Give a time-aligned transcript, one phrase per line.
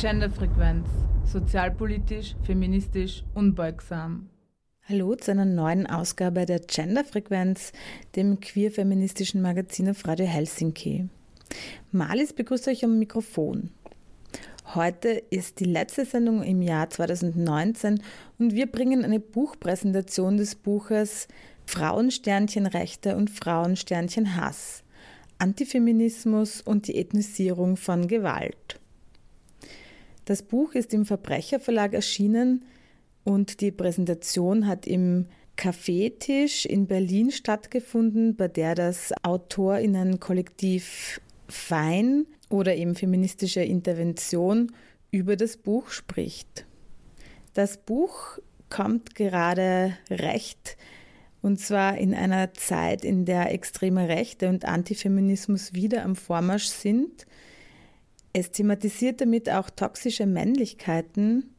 [0.00, 0.88] Genderfrequenz.
[1.26, 4.30] Sozialpolitisch, feministisch, unbeugsam.
[4.88, 7.72] Hallo zu einer neuen Ausgabe der Genderfrequenz,
[8.16, 11.06] dem queer-feministischen Magazin auf Radio Helsinki.
[11.92, 13.72] Malis begrüßt euch am Mikrofon.
[14.74, 18.00] Heute ist die letzte Sendung im Jahr 2019
[18.38, 21.28] und wir bringen eine Buchpräsentation des Buches
[21.66, 24.82] Frauensternchen Rechte und Frauensternchen Hass.
[25.36, 28.79] Antifeminismus und die Ethnisierung von Gewalt.
[30.30, 32.64] Das Buch ist im Verbrecherverlag erschienen
[33.24, 42.76] und die Präsentation hat im Kaffeetisch in Berlin stattgefunden, bei der das Autorinnenkollektiv Fein oder
[42.76, 44.70] eben feministische Intervention
[45.10, 46.64] über das Buch spricht.
[47.54, 50.76] Das Buch kommt gerade recht
[51.42, 57.26] und zwar in einer Zeit, in der extreme Rechte und Antifeminismus wieder am Vormarsch sind.
[58.32, 61.54] Es thematisiert damit auch toxische Männlichkeiten,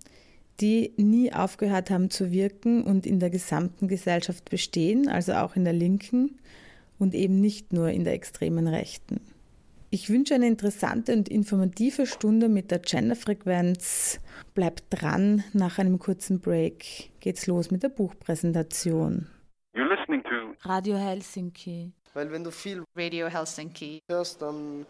[0.61, 5.63] die nie aufgehört haben zu wirken und in der gesamten Gesellschaft bestehen, also auch in
[5.63, 6.39] der Linken
[7.00, 9.22] und eben nicht nur in der extremen Rechten.
[9.89, 14.22] Ich wünsche eine interessante und informative Stunde mit der Genderfrequenz.
[14.53, 19.28] Bleibt dran, nach einem kurzen Break geht's los mit der Buchpräsentation.
[19.75, 21.91] You're listening to Radio Helsinki.
[22.13, 24.00] Weil wenn du viel Radio Helsinki.
[24.09, 24.85] hörst, dann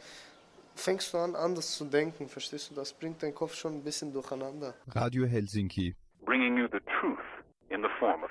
[0.76, 2.76] fängst du an, anders zu denken, verstehst du?
[2.76, 4.74] Das bringt deinen Kopf schon ein bisschen durcheinander.
[4.88, 5.96] Radio Helsinki.
[6.26, 7.20] bringing you the truth
[7.70, 8.30] in the form of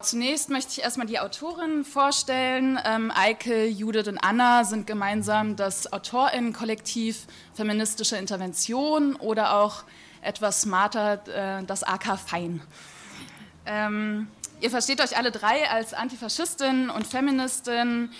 [0.00, 2.76] Zunächst möchte ich erstmal die Autorinnen vorstellen.
[2.84, 9.84] Ähm, Eike, Judith und Anna sind gemeinsam das AutorInnen-Kollektiv Feministische Intervention oder auch
[10.20, 12.62] etwas smarter äh, das AK Fein.
[13.64, 14.26] Ähm,
[14.60, 18.10] ihr versteht euch alle drei als Antifaschistin und Feministin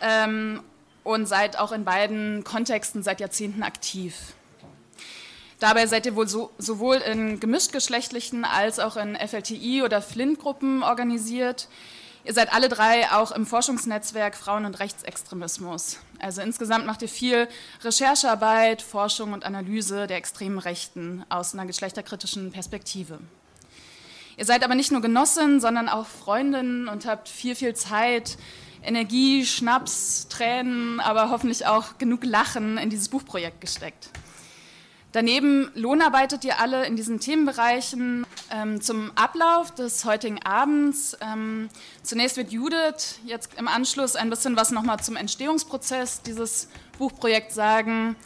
[0.00, 0.62] ähm,
[1.08, 4.34] und seid auch in beiden Kontexten seit Jahrzehnten aktiv.
[5.58, 11.68] Dabei seid ihr wohl so, sowohl in gemischtgeschlechtlichen als auch in FLTI- oder Flint-Gruppen organisiert.
[12.24, 15.98] Ihr seid alle drei auch im Forschungsnetzwerk Frauen- und Rechtsextremismus.
[16.18, 17.48] Also insgesamt macht ihr viel
[17.82, 23.18] Recherchearbeit, Forschung und Analyse der extremen Rechten aus einer geschlechterkritischen Perspektive.
[24.36, 28.36] Ihr seid aber nicht nur Genossin, sondern auch Freundin und habt viel, viel Zeit,
[28.82, 34.10] Energie, Schnaps, Tränen, aber hoffentlich auch genug Lachen in dieses Buchprojekt gesteckt.
[35.12, 41.16] Daneben lohnarbeitet ihr alle in diesen Themenbereichen ähm, zum Ablauf des heutigen Abends.
[41.22, 41.70] Ähm,
[42.02, 46.68] zunächst wird Judith jetzt im Anschluss ein bisschen was nochmal zum Entstehungsprozess dieses
[46.98, 48.16] Buchprojekts sagen.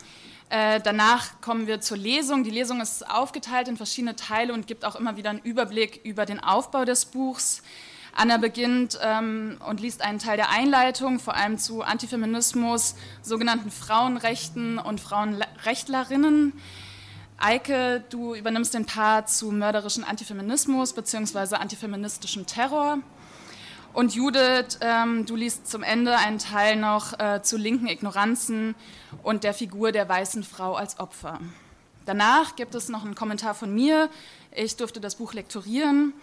[0.49, 2.43] Äh, danach kommen wir zur Lesung.
[2.43, 6.27] Die Lesung ist aufgeteilt in verschiedene Teile und gibt auch immer wieder einen Überblick über
[6.27, 7.63] den Aufbau des Buchs.
[8.15, 14.79] Anna beginnt ähm, und liest einen Teil der Einleitung, vor allem zu Antifeminismus, sogenannten Frauenrechten
[14.79, 16.53] und Frauenrechtlerinnen.
[17.39, 21.57] Eike, du übernimmst den Part zu mörderischen Antifeminismus bzw.
[21.57, 22.99] antifeministischem Terror.
[23.95, 28.75] Und Judith, ähm, du liest zum Ende einen Teil noch äh, zu linken Ignoranzen
[29.23, 31.41] und der Figur der weißen Frau als Opfer.
[32.07, 34.09] Danach gibt es noch einen Kommentar von mir.
[34.55, 36.15] Ich durfte das Buch lektorieren.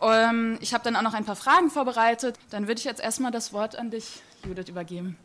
[0.00, 2.38] Ähm, ich habe dann auch noch ein paar Fragen vorbereitet.
[2.50, 5.16] Dann würde ich jetzt erstmal das Wort an dich, Judith, übergeben.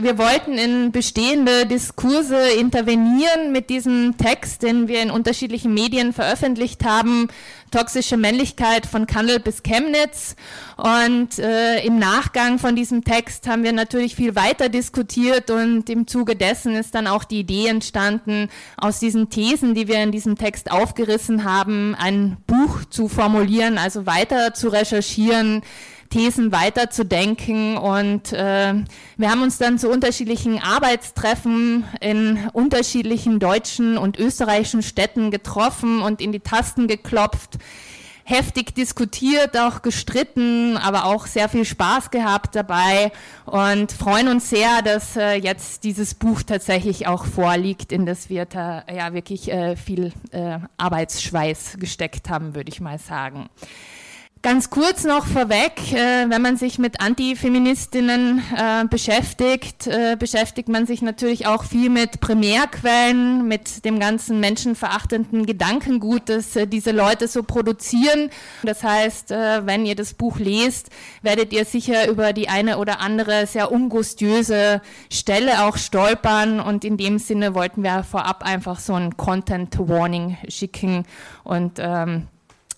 [0.00, 6.84] Wir wollten in bestehende Diskurse intervenieren mit diesem Text, den wir in unterschiedlichen Medien veröffentlicht
[6.84, 7.28] haben,
[7.70, 10.36] Toxische Männlichkeit von Kandel bis Chemnitz.
[10.76, 16.06] Und äh, im Nachgang von diesem Text haben wir natürlich viel weiter diskutiert und im
[16.06, 20.38] Zuge dessen ist dann auch die Idee entstanden, aus diesen Thesen, die wir in diesem
[20.38, 25.62] Text aufgerissen haben, ein Buch zu formulieren, also weiter zu recherchieren,
[26.14, 27.76] Thesen weiterzudenken.
[27.76, 28.74] Und äh,
[29.16, 36.20] wir haben uns dann zu unterschiedlichen Arbeitstreffen in unterschiedlichen deutschen und österreichischen Städten getroffen und
[36.20, 37.58] in die Tasten geklopft
[38.26, 43.12] heftig diskutiert, auch gestritten, aber auch sehr viel Spaß gehabt dabei
[43.44, 48.46] und freuen uns sehr, dass äh, jetzt dieses Buch tatsächlich auch vorliegt, in das wir
[48.46, 53.50] da ja wirklich äh, viel äh, Arbeitsschweiß gesteckt haben, würde ich mal sagen.
[54.44, 60.84] Ganz kurz noch vorweg, äh, wenn man sich mit Antifeministinnen äh, beschäftigt, äh, beschäftigt man
[60.84, 67.26] sich natürlich auch viel mit Primärquellen, mit dem ganzen menschenverachtenden Gedankengut, das äh, diese Leute
[67.26, 68.28] so produzieren.
[68.62, 70.90] Das heißt, äh, wenn ihr das Buch lest,
[71.22, 76.60] werdet ihr sicher über die eine oder andere sehr ungustiöse Stelle auch stolpern.
[76.60, 81.06] Und in dem Sinne wollten wir vorab einfach so ein Content Warning schicken
[81.44, 82.28] und ähm,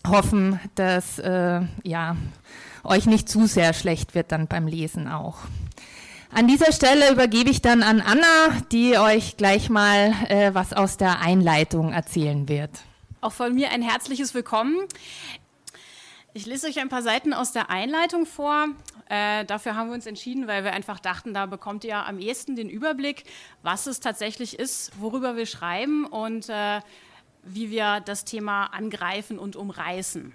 [0.08, 2.16] hoffen, dass äh, ja,
[2.84, 5.38] euch nicht zu sehr schlecht wird dann beim Lesen auch.
[6.30, 10.96] An dieser Stelle übergebe ich dann an Anna, die euch gleich mal äh, was aus
[10.96, 12.70] der Einleitung erzählen wird.
[13.20, 14.76] Auch von mir ein herzliches Willkommen.
[16.34, 18.66] Ich lese euch ein paar Seiten aus der Einleitung vor.
[19.08, 22.56] Äh, dafür haben wir uns entschieden, weil wir einfach dachten, da bekommt ihr am ehesten
[22.56, 23.24] den Überblick,
[23.62, 26.80] was es tatsächlich ist, worüber wir schreiben und äh,
[27.46, 30.32] wie wir das Thema angreifen und umreißen.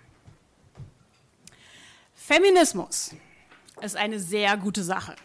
[2.15, 3.15] Feminismus
[3.81, 5.15] ist eine sehr gute Sache.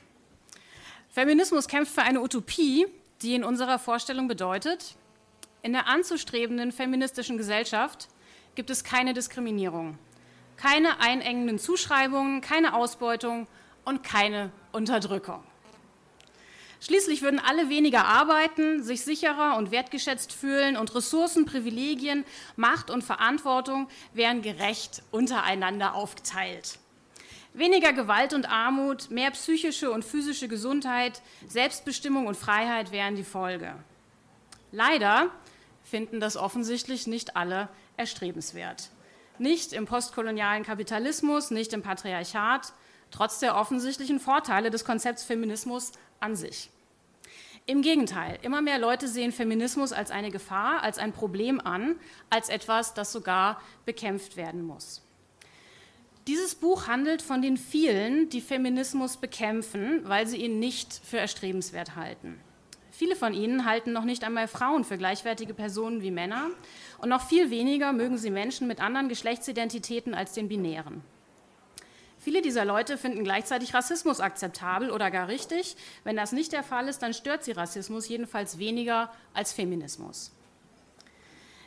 [1.10, 2.86] Feminismus kämpft für eine Utopie,
[3.22, 4.96] die in unserer Vorstellung bedeutet,
[5.62, 8.08] in der anzustrebenden feministischen Gesellschaft
[8.54, 9.98] gibt es keine Diskriminierung,
[10.56, 13.46] keine einengenden Zuschreibungen, keine Ausbeutung
[13.84, 15.42] und keine Unterdrückung.
[16.80, 22.24] Schließlich würden alle weniger arbeiten, sich sicherer und wertgeschätzt fühlen und Ressourcen, Privilegien,
[22.54, 26.78] Macht und Verantwortung wären gerecht untereinander aufgeteilt.
[27.54, 33.74] Weniger Gewalt und Armut, mehr psychische und physische Gesundheit, Selbstbestimmung und Freiheit wären die Folge.
[34.72, 35.30] Leider
[35.82, 38.90] finden das offensichtlich nicht alle erstrebenswert.
[39.38, 42.74] Nicht im postkolonialen Kapitalismus, nicht im Patriarchat,
[43.10, 46.70] trotz der offensichtlichen Vorteile des Konzepts Feminismus an sich.
[47.68, 51.96] Im Gegenteil, immer mehr Leute sehen Feminismus als eine Gefahr, als ein Problem an,
[52.30, 55.02] als etwas, das sogar bekämpft werden muss.
[56.28, 61.96] Dieses Buch handelt von den vielen, die Feminismus bekämpfen, weil sie ihn nicht für erstrebenswert
[61.96, 62.40] halten.
[62.90, 66.50] Viele von ihnen halten noch nicht einmal Frauen für gleichwertige Personen wie Männer
[66.98, 71.02] und noch viel weniger mögen sie Menschen mit anderen Geschlechtsidentitäten als den binären.
[72.26, 75.76] Viele dieser Leute finden gleichzeitig Rassismus akzeptabel oder gar richtig.
[76.02, 80.32] Wenn das nicht der Fall ist, dann stört sie Rassismus jedenfalls weniger als Feminismus.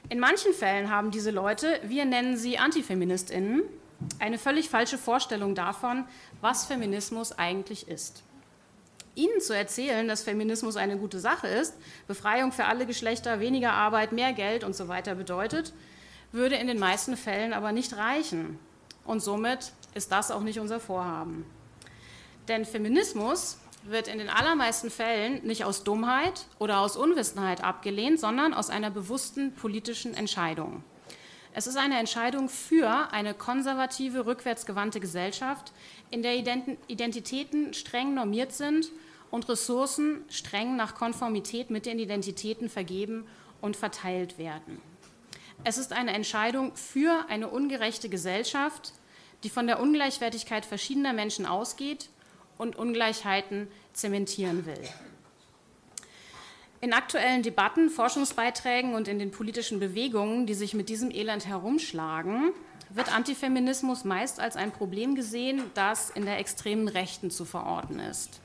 [0.10, 3.64] In manchen Fällen haben diese Leute, wir nennen sie Antifeministinnen,
[4.20, 6.04] eine völlig falsche Vorstellung davon,
[6.42, 8.24] was Feminismus eigentlich ist.
[9.16, 11.76] Ihnen zu erzählen, dass Feminismus eine gute Sache ist,
[12.06, 15.72] Befreiung für alle Geschlechter, weniger Arbeit, mehr Geld und so weiter bedeutet,
[16.34, 18.60] würde in den meisten Fällen aber nicht reichen.
[19.06, 21.46] Und somit ist das auch nicht unser Vorhaben.
[22.48, 28.54] Denn Feminismus wird in den allermeisten Fällen nicht aus Dummheit oder aus Unwissenheit abgelehnt, sondern
[28.54, 30.84] aus einer bewussten politischen Entscheidung.
[31.54, 35.72] Es ist eine Entscheidung für eine konservative, rückwärtsgewandte Gesellschaft,
[36.12, 38.92] in der Identitäten streng normiert sind
[39.32, 43.26] und Ressourcen streng nach Konformität mit den Identitäten vergeben
[43.62, 44.82] und verteilt werden.
[45.64, 48.94] Es ist eine Entscheidung für eine ungerechte Gesellschaft,
[49.44, 52.10] die von der Ungleichwertigkeit verschiedener Menschen ausgeht
[52.58, 54.82] und Ungleichheiten zementieren will.
[56.82, 62.54] In aktuellen Debatten, Forschungsbeiträgen und in den politischen Bewegungen, die sich mit diesem Elend herumschlagen,
[62.90, 68.40] wird Antifeminismus meist als ein Problem gesehen, das in der extremen Rechten zu verorten ist.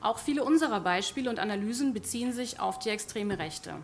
[0.00, 3.74] Auch viele unserer Beispiele und Analysen beziehen sich auf die extreme Rechte.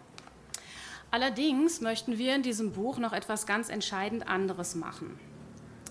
[1.10, 5.20] Allerdings möchten wir in diesem Buch noch etwas ganz entscheidend anderes machen.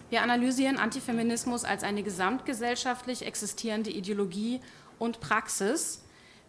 [0.09, 4.61] Wir analysieren Antifeminismus als eine gesamtgesellschaftlich existierende Ideologie
[4.99, 6.03] und Praxis,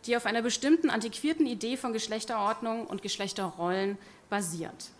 [0.05, 3.99] die auf einer bestimmten antiquierten Idee von Geschlechterordnung und Geschlechterrollen
[4.29, 4.91] basiert.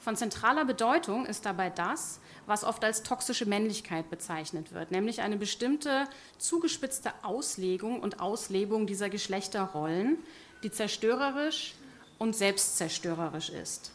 [0.00, 5.38] Von zentraler Bedeutung ist dabei das, was oft als toxische Männlichkeit bezeichnet wird, nämlich eine
[5.38, 6.06] bestimmte
[6.36, 10.18] zugespitzte Auslegung und Auslebung dieser Geschlechterrollen,
[10.62, 11.74] die zerstörerisch
[12.18, 13.92] und selbstzerstörerisch ist.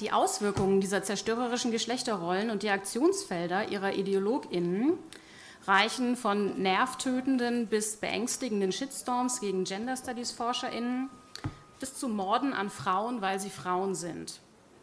[0.00, 4.98] Die Auswirkungen dieser zerstörerischen Geschlechterrollen und die Aktionsfelder ihrer Ideologinnen
[5.66, 11.08] reichen von nervtötenden bis beängstigenden Shitstorms gegen Gender Studies Forscherinnen
[11.80, 14.40] bis zu Morden an Frauen, weil sie Frauen sind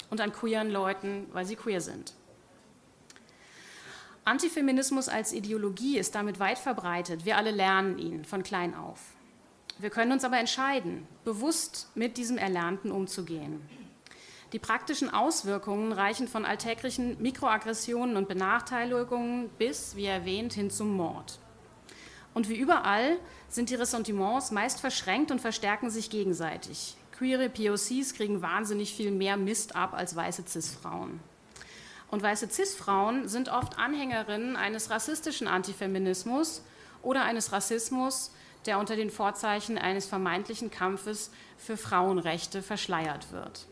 [0.09, 2.13] und an queeren Leuten, weil sie queer sind.
[4.25, 7.25] Antifeminismus als Ideologie ist damit weit verbreitet.
[7.25, 8.99] Wir alle lernen ihn von klein auf.
[9.77, 13.61] Wir können uns aber entscheiden, bewusst mit diesem Erlernten umzugehen.
[14.53, 21.39] Die praktischen Auswirkungen reichen von alltäglichen Mikroaggressionen und Benachteiligungen bis, wie erwähnt, hin zum Mord.
[22.35, 23.17] Und wie überall
[23.49, 26.95] sind die Ressentiments meist verschränkt und verstärken sich gegenseitig.
[27.17, 31.19] Queere POCs kriegen wahnsinnig viel mehr Mist ab als weiße CIS-Frauen.
[32.11, 36.61] Und weiße CIS-Frauen sind oft Anhängerinnen eines rassistischen Antifeminismus
[37.01, 38.31] oder eines Rassismus,
[38.67, 43.67] der unter den Vorzeichen eines vermeintlichen Kampfes für Frauenrechte verschleiert wird.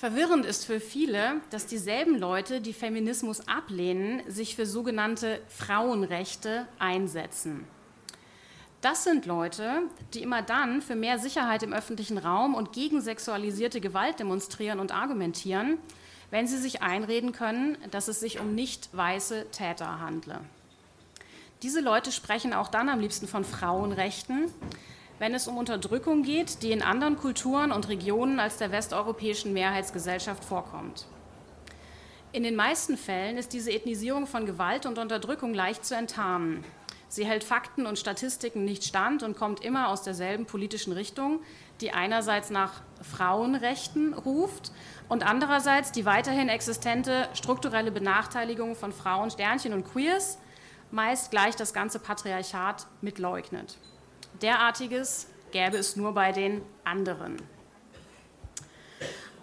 [0.00, 7.66] Verwirrend ist für viele, dass dieselben Leute, die Feminismus ablehnen, sich für sogenannte Frauenrechte einsetzen.
[8.80, 9.82] Das sind Leute,
[10.14, 14.90] die immer dann für mehr Sicherheit im öffentlichen Raum und gegen sexualisierte Gewalt demonstrieren und
[14.90, 15.76] argumentieren,
[16.30, 20.40] wenn sie sich einreden können, dass es sich um nicht weiße Täter handle.
[21.60, 24.50] Diese Leute sprechen auch dann am liebsten von Frauenrechten,
[25.20, 30.42] wenn es um Unterdrückung geht, die in anderen Kulturen und Regionen als der westeuropäischen Mehrheitsgesellschaft
[30.42, 31.06] vorkommt.
[32.32, 36.64] In den meisten Fällen ist diese Ethnisierung von Gewalt und Unterdrückung leicht zu enttarnen.
[37.08, 41.40] Sie hält Fakten und Statistiken nicht stand und kommt immer aus derselben politischen Richtung,
[41.82, 44.72] die einerseits nach Frauenrechten ruft
[45.10, 50.38] und andererseits die weiterhin existente strukturelle Benachteiligung von Frauen, Sternchen und Queers
[50.90, 53.76] meist gleich das ganze Patriarchat mitleugnet.
[54.40, 57.36] Derartiges gäbe es nur bei den anderen.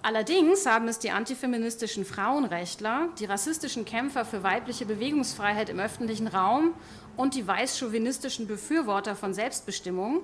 [0.02, 6.74] Allerdings haben es die antifeministischen Frauenrechtler, die rassistischen Kämpfer für weibliche Bewegungsfreiheit im öffentlichen Raum
[7.18, 10.22] und die weißchauvinistischen Befürworter von Selbstbestimmung,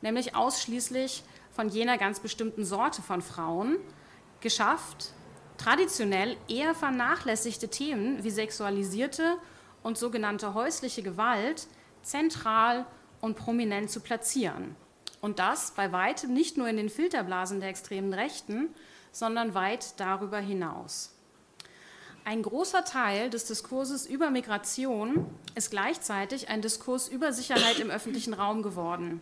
[0.00, 3.78] nämlich ausschließlich von jener ganz bestimmten Sorte von Frauen,
[4.40, 5.12] geschafft,
[5.58, 9.38] traditionell eher vernachlässigte Themen wie sexualisierte
[9.82, 11.66] und sogenannte häusliche Gewalt
[12.02, 12.86] zentral
[13.26, 14.74] und prominent zu platzieren.
[15.20, 18.68] Und das bei weitem nicht nur in den Filterblasen der extremen Rechten,
[19.12, 21.12] sondern weit darüber hinaus.
[22.24, 28.34] Ein großer Teil des Diskurses über Migration ist gleichzeitig ein Diskurs über Sicherheit im öffentlichen
[28.34, 29.20] Raum geworden.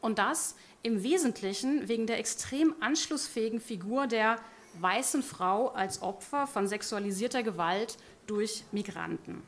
[0.00, 4.38] Und das im Wesentlichen wegen der extrem anschlussfähigen Figur der
[4.80, 7.96] weißen Frau als Opfer von sexualisierter Gewalt
[8.26, 9.42] durch Migranten.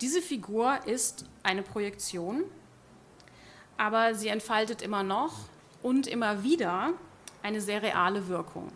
[0.00, 2.44] Diese Figur ist eine Projektion
[3.76, 5.34] aber sie entfaltet immer noch
[5.82, 6.92] und immer wieder
[7.42, 8.72] eine sehr reale Wirkung.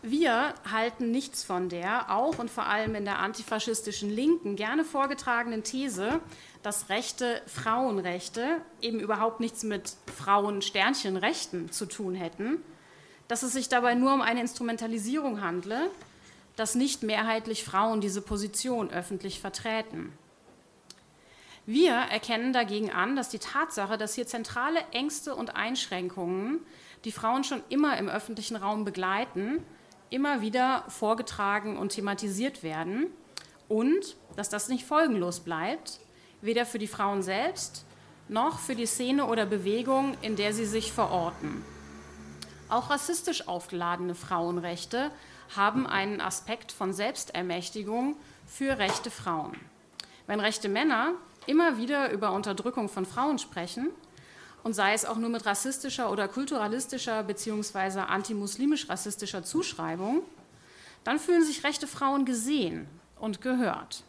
[0.00, 5.64] Wir halten nichts von der, auch und vor allem in der antifaschistischen Linken, gerne vorgetragenen
[5.64, 6.20] These,
[6.62, 12.62] dass rechte Frauenrechte eben überhaupt nichts mit Frauen-Sternchenrechten zu tun hätten,
[13.26, 15.90] dass es sich dabei nur um eine Instrumentalisierung handle,
[16.54, 20.12] dass nicht mehrheitlich Frauen diese Position öffentlich vertreten.
[21.68, 26.60] Wir erkennen dagegen an, dass die Tatsache, dass hier zentrale Ängste und Einschränkungen,
[27.04, 29.62] die Frauen schon immer im öffentlichen Raum begleiten,
[30.08, 33.08] immer wieder vorgetragen und thematisiert werden
[33.68, 36.00] und dass das nicht folgenlos bleibt,
[36.40, 37.84] weder für die Frauen selbst
[38.28, 41.62] noch für die Szene oder Bewegung, in der sie sich verorten.
[42.70, 45.10] Auch rassistisch aufgeladene Frauenrechte
[45.54, 49.54] haben einen Aspekt von Selbstermächtigung für rechte Frauen.
[50.26, 51.12] Wenn rechte Männer
[51.48, 53.88] immer wieder über Unterdrückung von Frauen sprechen
[54.62, 58.00] und sei es auch nur mit rassistischer oder kulturalistischer bzw.
[58.00, 60.22] antimuslimisch-rassistischer Zuschreibung,
[61.04, 62.86] dann fühlen sich rechte Frauen gesehen
[63.18, 64.02] und gehört.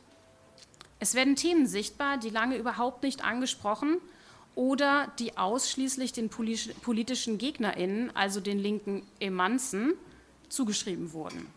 [1.00, 4.00] Es werden Themen sichtbar, die lange überhaupt nicht angesprochen
[4.54, 9.94] oder die ausschließlich den politischen Gegnerinnen, also den linken Emanzen,
[10.50, 11.48] zugeschrieben wurden.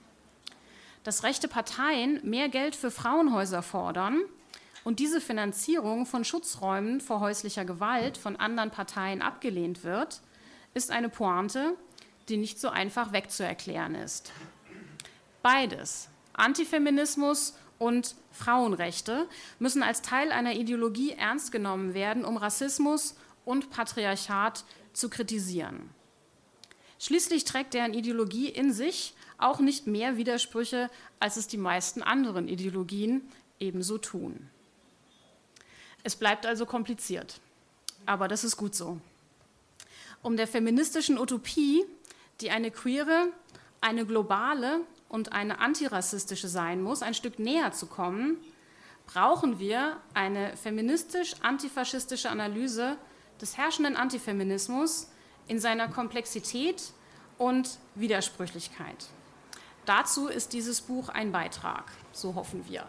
[1.02, 4.20] Dass rechte Parteien mehr Geld für Frauenhäuser fordern
[4.84, 10.20] und diese Finanzierung von Schutzräumen vor häuslicher Gewalt von anderen Parteien abgelehnt wird,
[10.74, 11.76] ist eine Pointe,
[12.28, 14.32] die nicht so einfach wegzuerklären ist.
[15.42, 23.70] Beides, Antifeminismus und Frauenrechte, müssen als Teil einer Ideologie ernst genommen werden, um Rassismus und
[23.70, 25.90] Patriarchat zu kritisieren.
[26.98, 32.46] Schließlich trägt deren Ideologie in sich auch nicht mehr Widersprüche, als es die meisten anderen
[32.46, 34.48] Ideologien ebenso tun.
[36.02, 37.40] Es bleibt also kompliziert.
[38.06, 39.00] Aber das ist gut so.
[40.22, 41.84] Um der feministischen Utopie,
[42.40, 43.28] die eine queere,
[43.80, 48.38] eine globale und eine antirassistische sein muss, ein Stück näher zu kommen,
[49.06, 52.96] brauchen wir eine feministisch-antifaschistische Analyse
[53.40, 55.08] des herrschenden Antifeminismus
[55.48, 56.82] in seiner Komplexität
[57.38, 59.06] und Widersprüchlichkeit.
[59.84, 62.86] Dazu ist dieses Buch ein Beitrag, so hoffen wir.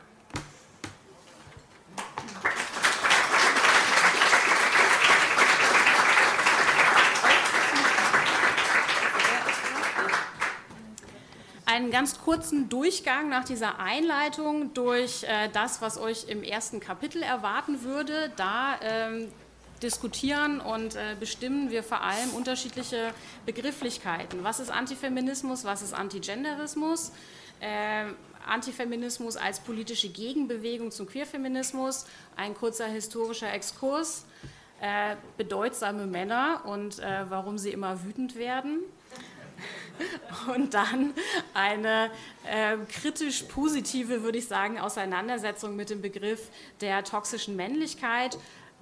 [11.74, 17.24] einen ganz kurzen Durchgang nach dieser Einleitung durch äh, das, was euch im ersten Kapitel
[17.24, 18.30] erwarten würde.
[18.36, 19.32] Da ähm,
[19.82, 23.14] diskutieren und äh, bestimmen wir vor allem unterschiedliche
[23.46, 24.44] Begrifflichkeiten.
[24.44, 27.14] Was ist Antifeminismus, was ist Antigenderismus?
[27.62, 28.08] Äh,
[28.46, 32.06] Antifeminismus als politische Gegenbewegung zum Queerfeminismus,
[32.36, 34.26] ein kurzer historischer Exkurs,
[34.82, 38.82] äh, bedeutsame Männer und äh, warum sie immer wütend werden
[40.54, 41.14] und dann
[41.54, 42.10] eine
[42.46, 46.50] äh, kritisch positive, würde ich sagen, Auseinandersetzung mit dem Begriff
[46.82, 48.38] der toxischen Männlichkeit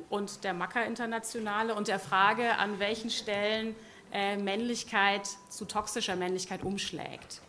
[0.09, 3.75] und der Macker-Internationale und der Frage, an welchen Stellen
[4.11, 7.41] äh, Männlichkeit zu toxischer Männlichkeit umschlägt.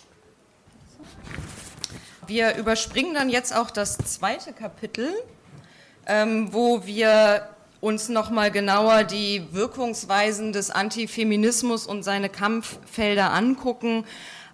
[2.27, 5.13] Wir überspringen dann jetzt auch das zweite Kapitel
[6.07, 7.49] ähm, wo wir
[7.83, 14.05] uns nochmal genauer die Wirkungsweisen des Antifeminismus und seine Kampffelder angucken.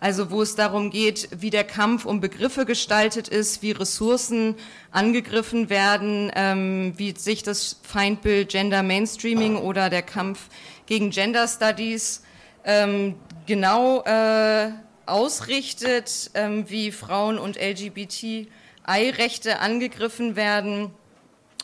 [0.01, 4.55] Also wo es darum geht, wie der Kampf um Begriffe gestaltet ist, wie Ressourcen
[4.93, 10.49] angegriffen werden, ähm, wie sich das Feindbild Gender Mainstreaming oder der Kampf
[10.87, 12.23] gegen Gender Studies
[12.65, 13.15] ähm,
[13.47, 14.71] genau äh,
[15.05, 20.93] ausrichtet, ähm, wie Frauen und LGBTI-Rechte angegriffen werden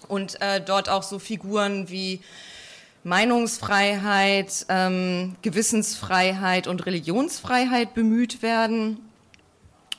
[0.09, 2.21] und äh, dort auch so Figuren wie
[3.05, 8.99] Meinungsfreiheit, ähm, Gewissensfreiheit und Religionsfreiheit bemüht werden.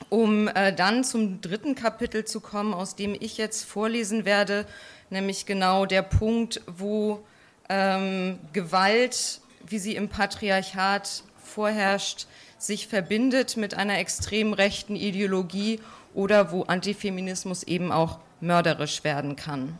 [0.08, 4.66] Um äh, dann zum dritten Kapitel zu kommen, aus dem ich jetzt vorlesen werde,
[5.10, 7.24] nämlich genau der Punkt, wo
[7.68, 12.26] ähm, Gewalt, wie sie im Patriarchat vorherrscht,
[12.58, 15.80] sich verbindet mit einer extrem rechten Ideologie
[16.14, 19.78] oder wo Antifeminismus eben auch mörderisch werden kann.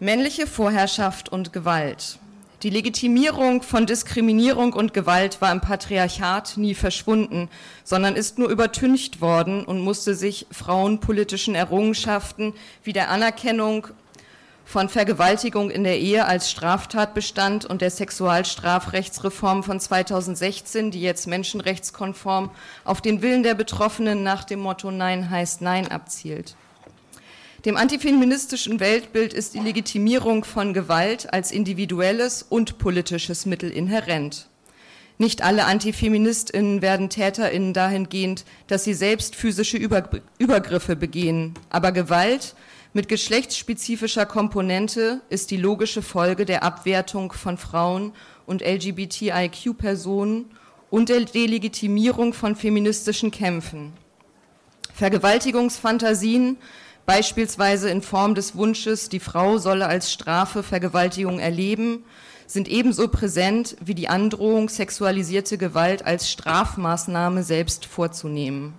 [0.00, 2.20] Männliche Vorherrschaft und Gewalt.
[2.62, 7.48] Die Legitimierung von Diskriminierung und Gewalt war im Patriarchat nie verschwunden,
[7.82, 13.88] sondern ist nur übertüncht worden und musste sich frauenpolitischen Errungenschaften wie der Anerkennung
[14.64, 22.52] von Vergewaltigung in der Ehe als Straftatbestand und der Sexualstrafrechtsreform von 2016, die jetzt menschenrechtskonform
[22.84, 26.54] auf den Willen der Betroffenen nach dem Motto Nein heißt Nein abzielt.
[27.64, 34.46] Dem antifeministischen Weltbild ist die Legitimierung von Gewalt als individuelles und politisches Mittel inhärent.
[35.20, 41.54] Nicht alle Antifeministinnen werden Täterinnen dahingehend, dass sie selbst physische Übergriffe begehen.
[41.68, 42.54] Aber Gewalt
[42.92, 48.12] mit geschlechtsspezifischer Komponente ist die logische Folge der Abwertung von Frauen
[48.46, 50.44] und LGBTIQ-Personen
[50.90, 53.92] und der Delegitimierung von feministischen Kämpfen.
[54.94, 56.58] Vergewaltigungsfantasien
[57.08, 62.04] beispielsweise in Form des Wunsches, die Frau solle als Strafe Vergewaltigung erleben,
[62.46, 68.74] sind ebenso präsent wie die Androhung, sexualisierte Gewalt als Strafmaßnahme selbst vorzunehmen.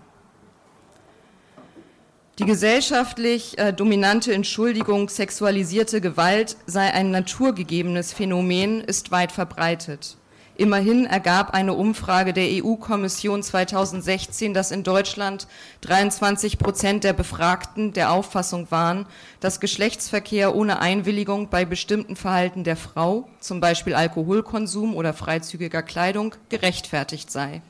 [2.38, 10.18] Die gesellschaftlich äh, dominante Entschuldigung, sexualisierte Gewalt sei ein naturgegebenes Phänomen, ist weit verbreitet.
[10.60, 15.48] Immerhin ergab eine Umfrage der EU-Kommission 2016, dass in Deutschland
[15.80, 19.06] 23 Prozent der Befragten der Auffassung waren,
[19.40, 26.36] dass Geschlechtsverkehr ohne Einwilligung bei bestimmten Verhalten der Frau, zum Beispiel Alkoholkonsum oder freizügiger Kleidung,
[26.50, 27.62] gerechtfertigt sei.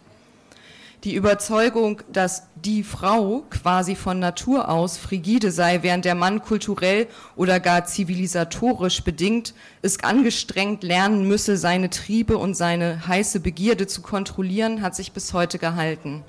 [1.06, 7.08] Die Überzeugung, dass die Frau quasi von Natur aus frigide sei, während der Mann kulturell
[7.38, 14.02] oder gar zivilisatorisch bedingt es angestrengt lernen müsse, seine Triebe und seine heiße Begierde zu
[14.02, 16.26] kontrollieren, hat sich bis heute gehalten.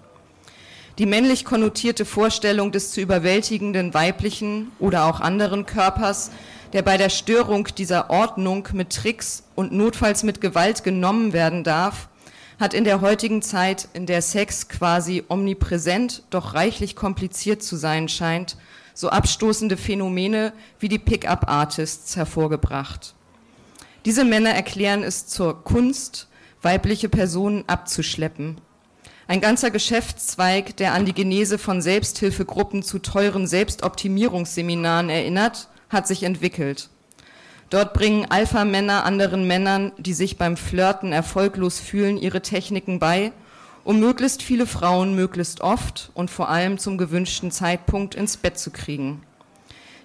[0.98, 6.30] Die männlich konnotierte Vorstellung des zu überwältigenden weiblichen oder auch anderen Körpers,
[6.74, 12.09] der bei der Störung dieser Ordnung mit Tricks und notfalls mit Gewalt genommen werden darf,
[12.60, 18.06] hat in der heutigen Zeit, in der Sex quasi omnipräsent, doch reichlich kompliziert zu sein
[18.06, 18.58] scheint,
[18.92, 23.14] so abstoßende Phänomene wie die Pickup-Artists hervorgebracht.
[24.04, 26.28] Diese Männer erklären es zur Kunst,
[26.60, 28.60] weibliche Personen abzuschleppen.
[29.26, 36.24] Ein ganzer Geschäftszweig, der an die Genese von Selbsthilfegruppen zu teuren Selbstoptimierungsseminaren erinnert, hat sich
[36.24, 36.90] entwickelt.
[37.70, 43.30] Dort bringen Alpha-Männer anderen Männern, die sich beim Flirten erfolglos fühlen, ihre Techniken bei,
[43.84, 48.72] um möglichst viele Frauen möglichst oft und vor allem zum gewünschten Zeitpunkt ins Bett zu
[48.72, 49.22] kriegen.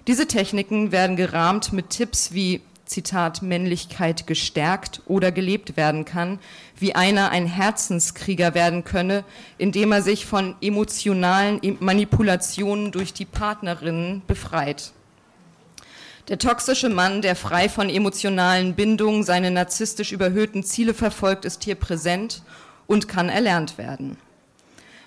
[0.06, 6.38] Diese Techniken werden gerahmt mit Tipps wie Zitat Männlichkeit gestärkt oder gelebt werden kann,
[6.78, 9.24] wie einer ein Herzenskrieger werden könne,
[9.58, 14.92] indem er sich von emotionalen Manipulationen durch die Partnerinnen befreit.
[16.28, 21.76] Der toxische Mann, der frei von emotionalen Bindungen seine narzisstisch überhöhten Ziele verfolgt, ist hier
[21.76, 22.42] präsent
[22.88, 24.16] und kann erlernt werden.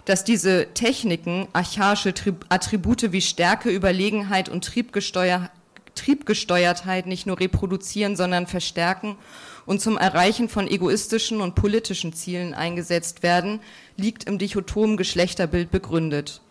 [0.05, 2.13] Dass diese Techniken archaische
[2.47, 5.49] Attribute wie Stärke, Überlegenheit und Triebgesteuer
[5.95, 9.17] Triebgesteuertheit nicht nur reproduzieren, sondern verstärken
[9.65, 13.59] und zum Erreichen von egoistischen und politischen Zielen eingesetzt werden,
[13.97, 16.41] liegt im dichotomen Geschlechterbild begründet.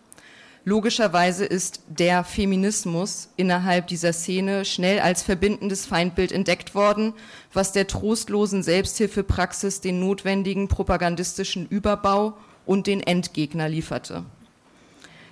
[0.65, 7.13] Logischerweise ist der Feminismus innerhalb dieser Szene schnell als verbindendes Feindbild entdeckt worden,
[7.53, 12.33] was der trostlosen Selbsthilfepraxis den notwendigen propagandistischen Überbau
[12.65, 14.25] und den Endgegner lieferte.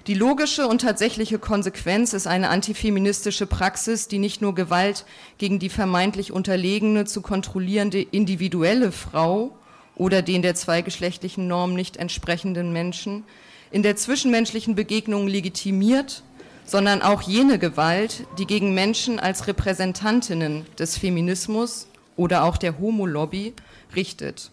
[0.08, 5.04] Die logische und tatsächliche Konsequenz ist eine antifeministische Praxis, die nicht nur Gewalt
[5.38, 9.58] gegen die vermeintlich unterlegene zu kontrollierende individuelle Frau
[9.96, 13.26] oder den der zweigeschlechtlichen Norm nicht entsprechenden Menschen
[13.72, 16.24] in der zwischenmenschlichen Begegnung legitimiert,
[16.66, 23.54] sondern auch jene Gewalt, die gegen Menschen als Repräsentantinnen des Feminismus oder auch der Homo-Lobby
[23.96, 24.52] richtet.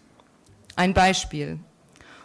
[0.76, 1.58] Ein Beispiel.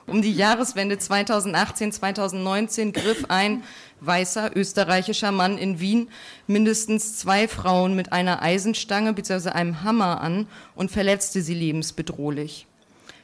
[0.06, 3.64] Um die Jahreswende 2018-2019 griff ein
[4.02, 6.10] weißer österreichischer Mann in Wien
[6.48, 9.50] mindestens zwei Frauen mit einer Eisenstange bzw.
[9.50, 12.66] einem Hammer an und verletzte sie lebensbedrohlich.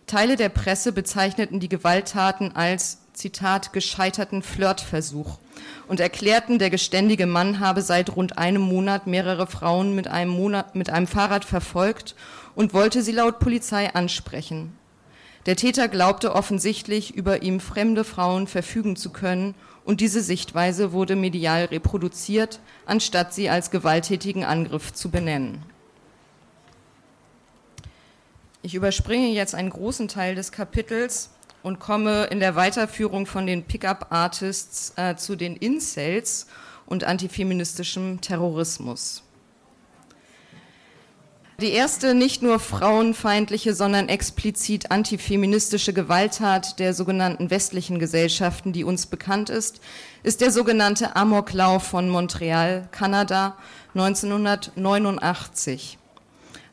[0.05, 5.39] Teile der Presse bezeichneten die Gewalttaten als Zitat gescheiterten Flirtversuch
[5.87, 10.75] und erklärten, der geständige Mann habe seit rund einem Monat mehrere Frauen mit einem, Monat,
[10.75, 12.15] mit einem Fahrrad verfolgt
[12.55, 14.77] und wollte sie laut Polizei ansprechen.
[15.45, 21.15] Der Täter glaubte offensichtlich, über ihm fremde Frauen verfügen zu können, und diese Sichtweise wurde
[21.15, 25.61] medial reproduziert, anstatt sie als gewalttätigen Angriff zu benennen.
[28.63, 31.29] Ich überspringe jetzt einen großen Teil des Kapitels
[31.65, 36.45] und komme in der Weiterführung von den Pickup-Artists äh, zu den Incels
[36.85, 39.23] und antifeministischem Terrorismus.
[41.59, 49.07] Die erste nicht nur frauenfeindliche, sondern explizit antifeministische Gewalttat der sogenannten westlichen Gesellschaften, die uns
[49.07, 49.79] bekannt ist,
[50.21, 53.57] ist der sogenannte Amoklauf von Montreal, Kanada,
[53.95, 55.97] 1989.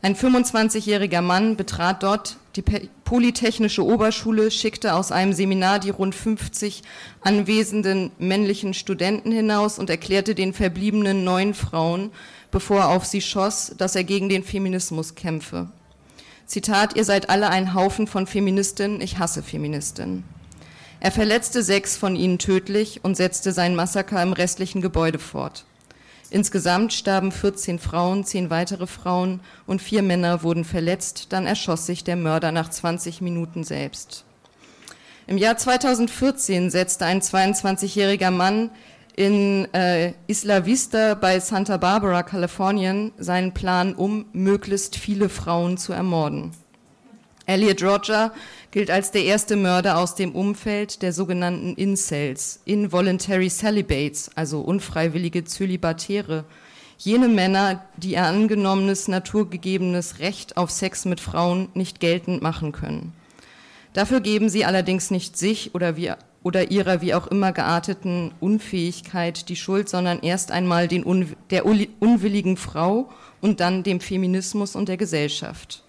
[0.03, 2.62] Ein 25-jähriger Mann betrat dort die
[3.05, 6.83] Polytechnische Oberschule, schickte aus einem Seminar die rund 50
[7.21, 12.11] anwesenden männlichen Studenten hinaus und erklärte den verbliebenen neun Frauen,
[12.51, 15.69] bevor er auf sie schoss, dass er gegen den Feminismus kämpfe.
[16.47, 20.25] Zitat, ihr seid alle ein Haufen von Feministinnen, ich hasse Feministinnen.
[21.01, 25.65] Er verletzte sechs von ihnen tödlich und setzte sein Massaker im restlichen Gebäude fort.
[26.33, 31.27] Insgesamt starben 14 Frauen, 10 weitere Frauen und vier Männer wurden verletzt.
[31.29, 34.25] Dann erschoss sich der Mörder nach 20 Minuten selbst.
[35.27, 38.71] Im Jahr 2014 setzte ein 22-jähriger Mann
[39.14, 45.92] in äh, Isla Vista bei Santa Barbara, Kalifornien, seinen Plan um, möglichst viele Frauen zu
[45.92, 46.53] ermorden.
[47.45, 48.33] Elliot Roger
[48.73, 55.45] gilt als der erste Mörder aus dem Umfeld der sogenannten Incels, Involuntary Celibates, also unfreiwillige
[55.45, 56.45] Zölibatäre,
[56.97, 63.13] jene Männer, die ihr angenommenes naturgegebenes Recht auf Sex mit Frauen nicht geltend machen können.
[63.93, 66.11] Dafür geben sie allerdings nicht sich oder, wie,
[66.43, 72.57] oder ihrer wie auch immer gearteten Unfähigkeit die Schuld, sondern erst einmal den, der unwilligen
[72.57, 73.11] Frau
[73.43, 75.83] und dann dem Feminismus und der Gesellschaft.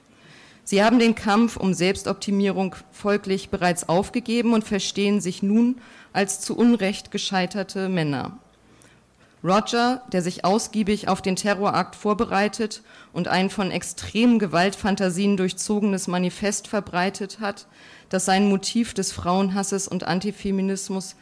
[0.63, 5.81] Sie haben den Kampf um Selbstoptimierung folglich bereits aufgegeben und verstehen sich nun
[6.13, 8.37] als zu Unrecht gescheiterte Männer.
[9.43, 16.69] Roger, der sich ausgiebig auf den Terrorakt vorbereitet und ein von extremen Gewaltfantasien durchzogenes Manifest
[16.69, 17.67] verbreitet hat,
[18.07, 21.15] das sein Motiv des Frauenhasses und Antifeminismus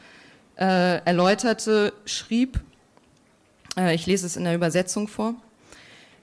[0.56, 2.60] äh, erläuterte, schrieb,
[3.76, 5.34] äh, ich lese es in der Übersetzung vor,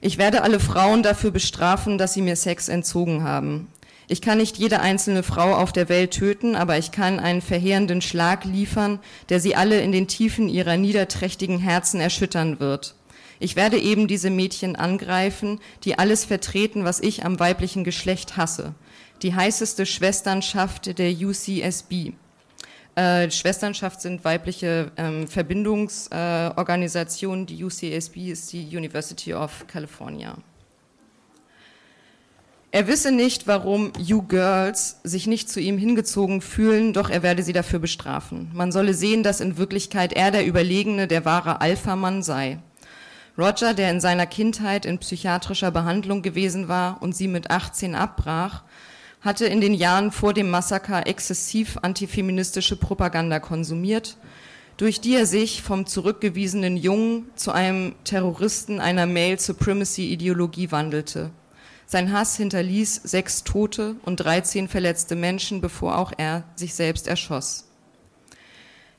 [0.01, 3.67] ich werde alle Frauen dafür bestrafen, dass sie mir Sex entzogen haben.
[4.07, 8.01] Ich kann nicht jede einzelne Frau auf der Welt töten, aber ich kann einen verheerenden
[8.01, 12.95] Schlag liefern, der sie alle in den Tiefen ihrer niederträchtigen Herzen erschüttern wird.
[13.39, 18.73] Ich werde eben diese Mädchen angreifen, die alles vertreten, was ich am weiblichen Geschlecht hasse.
[19.21, 22.13] Die heißeste Schwesternschaft der UCSB.
[22.99, 27.45] Äh, Schwesternschaft sind weibliche ähm, Verbindungsorganisationen.
[27.45, 30.35] Äh, die UCSB ist die University of California.
[32.71, 37.41] Er wisse nicht, warum You Girls sich nicht zu ihm hingezogen fühlen, doch er werde
[37.41, 38.51] sie dafür bestrafen.
[38.53, 42.59] Man solle sehen, dass in Wirklichkeit er der Überlegene, der wahre Alpha-Mann sei.
[43.37, 48.63] Roger, der in seiner Kindheit in psychiatrischer Behandlung gewesen war und sie mit 18 abbrach,
[49.21, 54.17] hatte in den Jahren vor dem Massaker exzessiv antifeministische Propaganda konsumiert,
[54.77, 61.31] durch die er sich vom zurückgewiesenen Jungen zu einem Terroristen einer Male Supremacy Ideologie wandelte.
[61.85, 67.65] Sein Hass hinterließ sechs tote und 13 verletzte Menschen, bevor auch er sich selbst erschoss.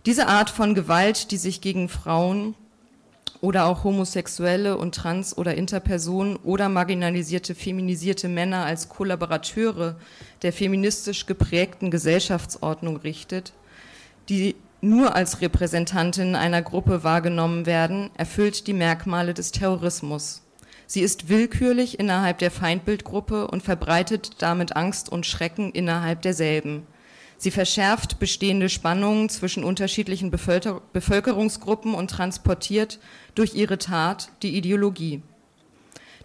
[0.07, 2.55] Diese Art von Gewalt, die sich gegen Frauen
[3.41, 9.97] oder auch homosexuelle und trans- oder Interpersonen oder marginalisierte, feminisierte Männer als Kollaborateure
[10.43, 13.53] der feministisch geprägten Gesellschaftsordnung richtet,
[14.29, 20.43] die nur als Repräsentantin einer Gruppe wahrgenommen werden, erfüllt die Merkmale des Terrorismus.
[20.87, 26.87] Sie ist willkürlich innerhalb der Feindbildgruppe und verbreitet damit Angst und Schrecken innerhalb derselben.
[27.43, 32.99] Sie verschärft bestehende Spannungen zwischen unterschiedlichen Bevölkerungsgruppen und transportiert
[33.35, 35.23] durch ihre Tat die Ideologie.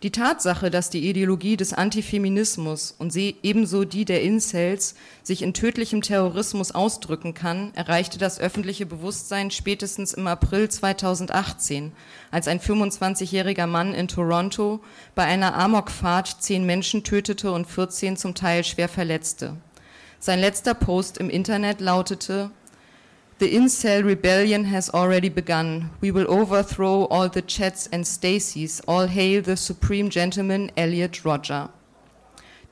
[0.03, 6.01] Die Tatsache, dass die Ideologie des Antifeminismus und ebenso die der Incels sich in tödlichem
[6.01, 11.93] Terrorismus ausdrücken kann, erreichte das öffentliche Bewusstsein spätestens im April 2018,
[12.29, 14.81] als ein 25-jähriger Mann in Toronto
[15.15, 19.55] bei einer Amokfahrt zehn Menschen tötete und 14 zum Teil schwer verletzte.
[20.25, 22.49] Sein letzter Post im Internet lautete,
[23.37, 25.91] The incel rebellion has already begun.
[26.01, 28.81] We will overthrow all the Chats and Stacys.
[28.87, 31.69] All hail the supreme gentleman Elliot Roger.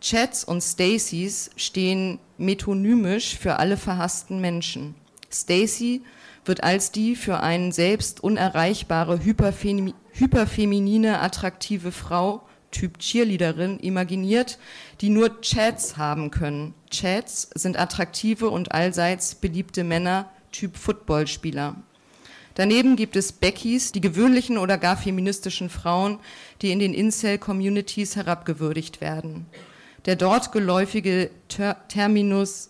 [0.02, 4.96] Chats und Stacys stehen metonymisch für alle verhassten Menschen.
[5.32, 6.02] Stacy
[6.46, 12.42] wird als die für einen selbst unerreichbare, hyperfemi hyperfeminine, attraktive Frau,
[12.74, 14.60] Typ Cheerleaderin, imaginiert,
[15.00, 16.74] die nur Chats haben können.
[16.90, 21.76] Chats sind attraktive und allseits beliebte Männer, Typ Footballspieler.
[22.56, 26.20] Daneben gibt es Beckys, die gewöhnlichen oder gar feministischen Frauen,
[26.62, 29.46] die in den Incel-Communities herabgewürdigt werden.
[30.06, 32.70] Der dort geläufige Ter Terminus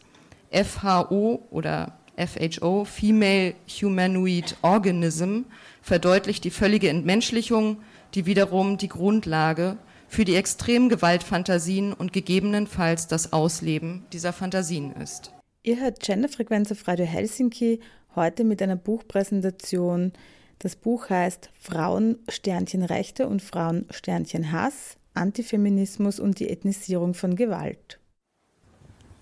[0.52, 5.42] FHO oder FHO, Female Humanoid Organism,
[5.82, 7.78] verdeutlicht die völlige Entmenschlichung,
[8.14, 9.78] die wiederum die Grundlage
[10.14, 15.34] für die extremen Gewaltfantasien und gegebenenfalls das Ausleben dieser Fantasien ist.
[15.64, 17.80] Ihr hört Genderfrequenz auf Radio Helsinki
[18.16, 20.14] heute mit einer Buchpräsentation.
[20.60, 27.36] Das Buch heißt Frauen Sternchen Rechte und Frauen Sternchen Hass, Antifeminismus und die Ethnisierung von
[27.36, 28.00] Gewalt.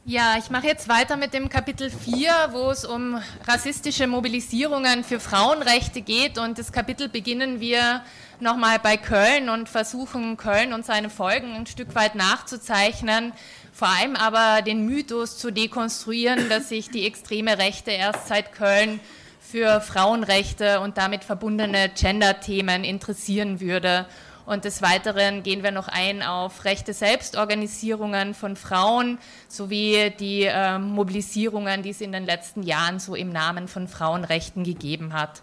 [0.03, 5.19] Ja, ich mache jetzt weiter mit dem Kapitel 4, wo es um rassistische Mobilisierungen für
[5.19, 6.37] Frauenrechte geht.
[6.39, 8.01] Und das Kapitel beginnen wir
[8.39, 13.33] nochmal bei Köln und versuchen Köln und seine Folgen ein Stück weit nachzuzeichnen
[13.73, 18.99] vor allem aber den Mythos zu dekonstruieren, dass sich die extreme Rechte erst seit Köln
[19.39, 24.05] für Frauenrechte und damit verbundene Gender-Themen interessieren würde.
[24.51, 30.77] Und des Weiteren gehen wir noch ein auf rechte Selbstorganisierungen von Frauen sowie die äh,
[30.77, 35.41] Mobilisierungen, die es in den letzten Jahren so im Namen von Frauenrechten gegeben hat.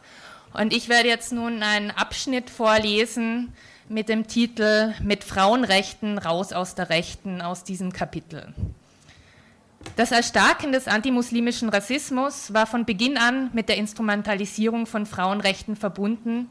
[0.53, 3.55] Und ich werde jetzt nun einen Abschnitt vorlesen,
[3.89, 8.53] mit dem Titel Mit Frauenrechten raus aus der Rechten aus diesem Kapitel.
[9.97, 16.51] Das Erstarken des antimuslimischen Rassismus war von Beginn an mit der Instrumentalisierung von Frauenrechten verbunden,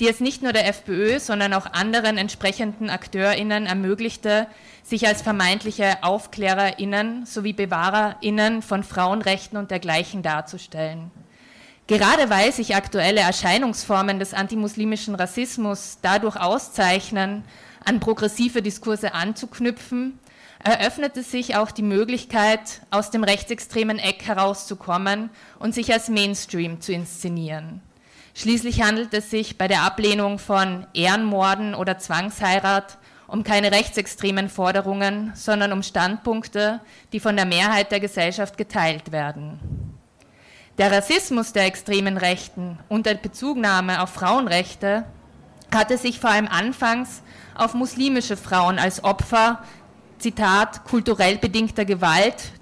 [0.00, 4.46] die es nicht nur der FPÖ, sondern auch anderen entsprechenden AkteurInnen ermöglichte,
[4.82, 11.10] sich als vermeintliche AufklärerInnen sowie BewahrerInnen von Frauenrechten und dergleichen darzustellen.
[11.86, 17.44] Gerade weil sich aktuelle Erscheinungsformen des antimuslimischen Rassismus dadurch auszeichnen,
[17.84, 20.18] an progressive Diskurse anzuknüpfen,
[20.62, 25.28] eröffnete sich auch die Möglichkeit, aus dem rechtsextremen Eck herauszukommen
[25.58, 27.82] und sich als Mainstream zu inszenieren.
[28.34, 35.32] Schließlich handelt es sich bei der Ablehnung von Ehrenmorden oder Zwangsheirat um keine rechtsextremen Forderungen,
[35.34, 36.80] sondern um Standpunkte,
[37.12, 39.58] die von der Mehrheit der Gesellschaft geteilt werden.
[40.78, 45.04] Der Rassismus der extremen Rechten unter Bezugnahme auf Frauenrechte
[45.72, 47.22] hatte sich vor allem anfangs
[47.54, 49.62] auf muslimische Frauen als Opfer,
[50.18, 52.52] Zitat, kulturell bedingter Gewalt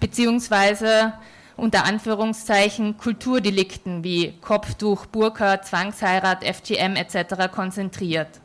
[0.00, 1.14] beziehungsweise
[1.56, 7.52] unter Anführungszeichen Kulturdelikten wie Kopftuch, Burka, Zwangsheirat, FGM etc.
[7.52, 8.40] konzentriert.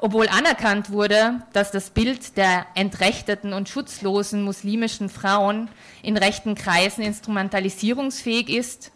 [0.00, 5.68] Obwohl anerkannt wurde, dass das Bild der entrechteten und schutzlosen muslimischen Frauen
[6.02, 8.92] in rechten Kreisen instrumentalisierungsfähig ist,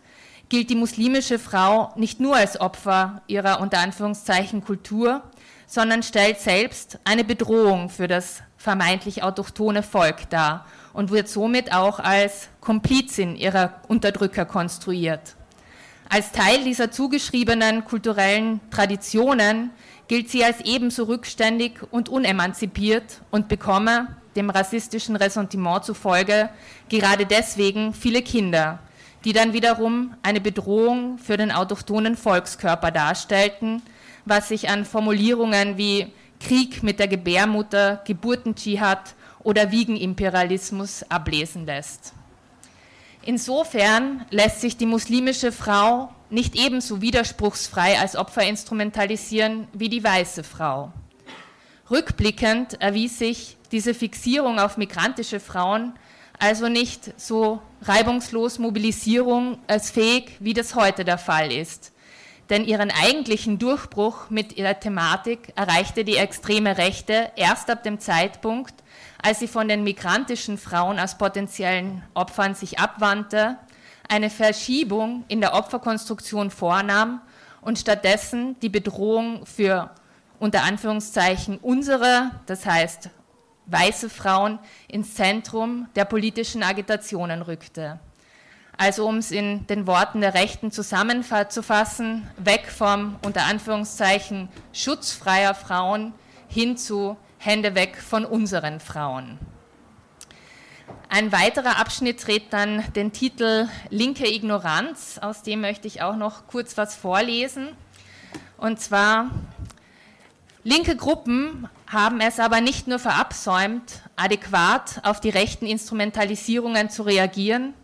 [0.48, 5.22] gilt die muslimische Frau nicht nur als Opfer ihrer unter Anführungszeichen Kultur,
[5.66, 11.98] sondern stellt selbst eine Bedrohung für das vermeintlich autochtone Volk dar und wird somit auch
[11.98, 15.36] als Komplizin ihrer Unterdrücker konstruiert.
[16.08, 19.70] Als Teil dieser zugeschriebenen kulturellen Traditionen
[20.08, 26.50] gilt sie als ebenso rückständig und unemanzipiert und bekomme, dem rassistischen Ressentiment zufolge,
[26.88, 28.78] gerade deswegen viele Kinder,
[29.24, 33.82] die dann wiederum eine Bedrohung für den autochthonen Volkskörper darstellten,
[34.24, 42.12] was sich an Formulierungen wie Krieg mit der Gebärmutter, Geburtendschihad oder Wiegenimperialismus ablesen lässt.
[43.24, 50.42] Insofern lässt sich die muslimische Frau nicht ebenso widerspruchsfrei als Opfer instrumentalisieren wie die weiße
[50.42, 50.92] Frau.
[51.90, 55.94] Rückblickend erwies sich diese Fixierung auf migrantische Frauen
[56.42, 61.92] also nicht so reibungslos Mobilisierung als fähig, wie das heute der Fall ist.
[62.50, 68.74] Denn ihren eigentlichen Durchbruch mit ihrer Thematik erreichte die extreme Rechte erst ab dem Zeitpunkt,
[69.22, 73.56] als sie von den migrantischen Frauen als potenziellen Opfern sich abwandte,
[74.08, 77.22] eine Verschiebung in der Opferkonstruktion vornahm
[77.60, 79.90] und stattdessen die Bedrohung für
[80.40, 83.10] unter Anführungszeichen unsere, das heißt
[83.66, 84.58] weiße Frauen,
[84.88, 88.00] ins Zentrum der politischen Agitationen rückte.
[88.76, 96.12] Also um es in den Worten der Rechten zusammenzufassen, weg vom unter Anführungszeichen schutzfreier Frauen
[96.48, 99.36] hin zu Hände weg von unseren Frauen.
[101.08, 106.46] Ein weiterer Abschnitt trägt dann den Titel Linke Ignoranz, aus dem möchte ich auch noch
[106.46, 107.70] kurz was vorlesen.
[108.58, 109.28] Und zwar,
[110.62, 117.74] linke Gruppen haben es aber nicht nur verabsäumt, adäquat auf die rechten Instrumentalisierungen zu reagieren,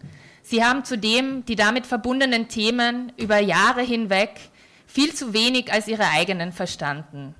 [0.40, 4.38] sie haben zudem die damit verbundenen Themen über Jahre hinweg
[4.86, 7.34] viel zu wenig als ihre eigenen verstanden.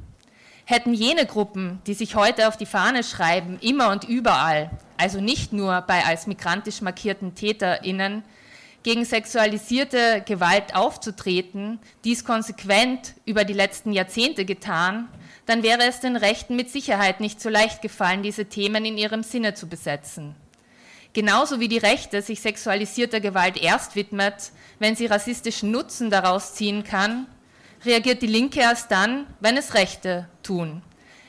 [0.71, 5.55] Hätten jene Gruppen, die sich heute auf die Fahne schreiben, immer und überall, also nicht
[5.55, 8.23] nur bei als migrantisch markierten TäterInnen,
[8.83, 15.09] gegen sexualisierte Gewalt aufzutreten, dies konsequent über die letzten Jahrzehnte getan,
[15.47, 19.23] dann wäre es den Rechten mit Sicherheit nicht so leicht gefallen, diese Themen in ihrem
[19.23, 20.35] Sinne zu besetzen.
[21.15, 26.85] Genauso wie die Rechte sich sexualisierter Gewalt erst widmet, wenn sie rassistischen Nutzen daraus ziehen
[26.85, 27.27] kann,
[27.85, 30.83] reagiert die Linke erst dann, wenn es Rechte tun,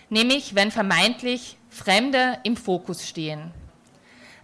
[0.09, 3.51] nämlich wenn vermeintlich Fremde im Fokus stehen.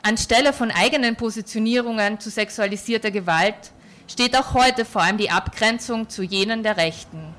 [0.04, 3.72] Anstelle von eigenen Positionierungen zu sexualisierter Gewalt
[4.08, 7.34] steht auch heute vor allem die Abgrenzung zu jenen der Rechten.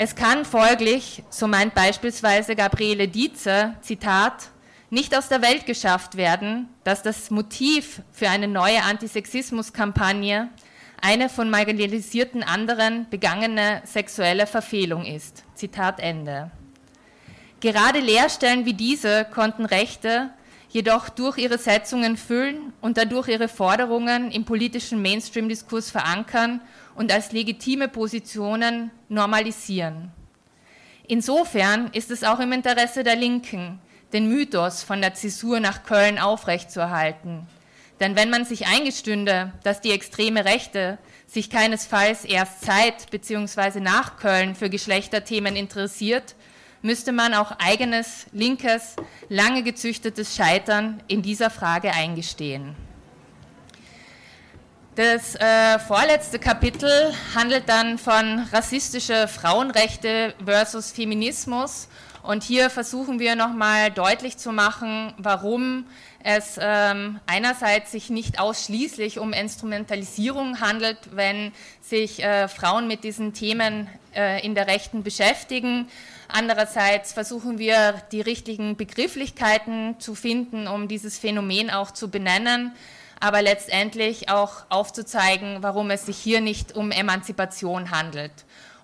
[0.00, 4.50] Es kann folglich, so meint beispielsweise Gabriele Dietze, Zitat,
[4.90, 10.50] nicht aus der Welt geschafft werden, dass das Motiv für eine neue Antisexismuskampagne
[11.00, 15.44] eine von marginalisierten anderen begangene sexuelle Verfehlung ist.
[15.54, 16.50] Zitat Ende.
[17.60, 20.30] Gerade Leerstellen wie diese konnten Rechte
[20.70, 26.60] jedoch durch ihre Setzungen füllen und dadurch ihre Forderungen im politischen Mainstream-Diskurs verankern
[26.94, 30.12] und als legitime Positionen normalisieren.
[31.06, 33.80] Insofern ist es auch im Interesse der Linken,
[34.12, 37.46] den Mythos von der Zäsur nach Köln aufrechtzuerhalten.
[38.00, 43.80] Denn wenn man sich eingestünde, dass die extreme Rechte sich keinesfalls erst seit bzw.
[43.80, 46.36] nach Köln für Geschlechterthemen interessiert,
[46.80, 48.94] müsste man auch eigenes, linkes,
[49.28, 52.76] lange gezüchtetes Scheitern in dieser Frage eingestehen.
[54.94, 56.90] Das äh, vorletzte Kapitel
[57.34, 61.88] handelt dann von rassistische Frauenrechte versus Feminismus.
[62.28, 65.86] Und hier versuchen wir nochmal deutlich zu machen, warum
[66.22, 73.32] es ähm, einerseits sich nicht ausschließlich um Instrumentalisierung handelt, wenn sich äh, Frauen mit diesen
[73.32, 75.88] Themen äh, in der Rechten beschäftigen,
[76.30, 82.72] Andererseits versuchen wir, die richtigen Begrifflichkeiten zu finden, um dieses Phänomen auch zu benennen,
[83.18, 88.32] aber letztendlich auch aufzuzeigen, warum es sich hier nicht um Emanzipation handelt.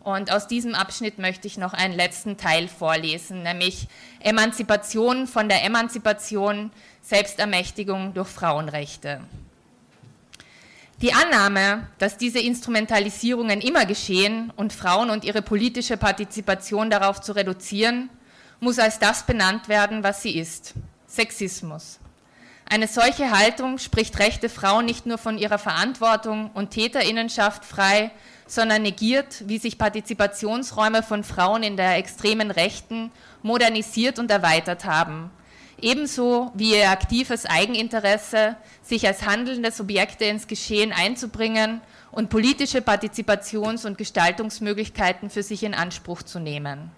[0.04, 3.88] Und aus diesem Abschnitt möchte ich noch einen letzten Teil vorlesen, nämlich
[4.20, 9.20] Emanzipation von der Emanzipation, Selbstermächtigung durch Frauenrechte.
[11.00, 17.32] Die Annahme, dass diese Instrumentalisierungen immer geschehen und Frauen und ihre politische Partizipation darauf zu
[17.32, 18.10] reduzieren,
[18.60, 20.74] muss als das benannt werden, was sie ist,
[21.08, 21.98] Sexismus.
[22.66, 28.10] Eine solche Haltung spricht rechte Frauen nicht nur von ihrer Verantwortung und Täterinnenschaft frei,
[28.46, 33.10] sondern negiert, wie sich Partizipationsräume von Frauen in der extremen Rechten
[33.42, 35.30] modernisiert und erweitert haben–
[35.80, 43.86] ebenso wie ihr aktives Eigeninteresse, sich als handelnde Subjekte ins Geschehen einzubringen und politische Partizipations-
[43.86, 46.90] und Gestaltungsmöglichkeiten für sich in Anspruch zu nehmen.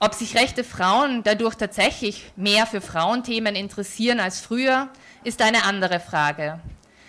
[0.00, 4.88] Ob sich rechte Frauen dadurch tatsächlich mehr für Frauenthemen interessieren als früher,
[5.24, 6.60] ist eine andere Frage.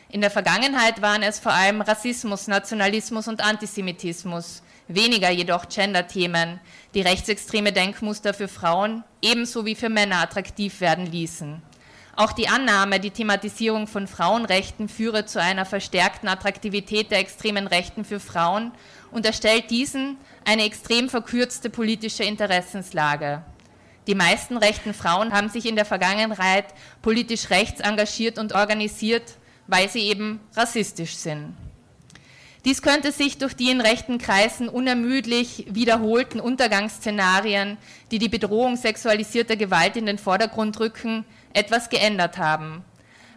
[0.10, 6.60] In der Vergangenheit waren es vor allem Rassismus, Nationalismus und Antisemitismus, weniger jedoch Gender-Themen,
[6.96, 11.62] die rechtsextreme Denkmuster für Frauen ebenso wie für Männer attraktiv werden ließen.
[12.16, 18.04] Auch die Annahme, die Thematisierung von Frauenrechten führe zu einer verstärkten Attraktivität der extremen Rechten
[18.04, 18.72] für Frauen,
[19.12, 23.44] unterstellt diesen eine extrem verkürzte politische Interessenslage.
[24.08, 26.66] Die meisten rechten Frauen haben sich in der Vergangenheit
[27.02, 29.36] politisch rechts engagiert und organisiert,
[29.68, 31.56] weil sie eben rassistisch sind.
[32.66, 37.78] Dies könnte sich durch die in rechten Kreisen unermüdlich wiederholten Untergangsszenarien,
[38.12, 42.84] die die Bedrohung sexualisierter Gewalt in den Vordergrund rücken, etwas geändert haben.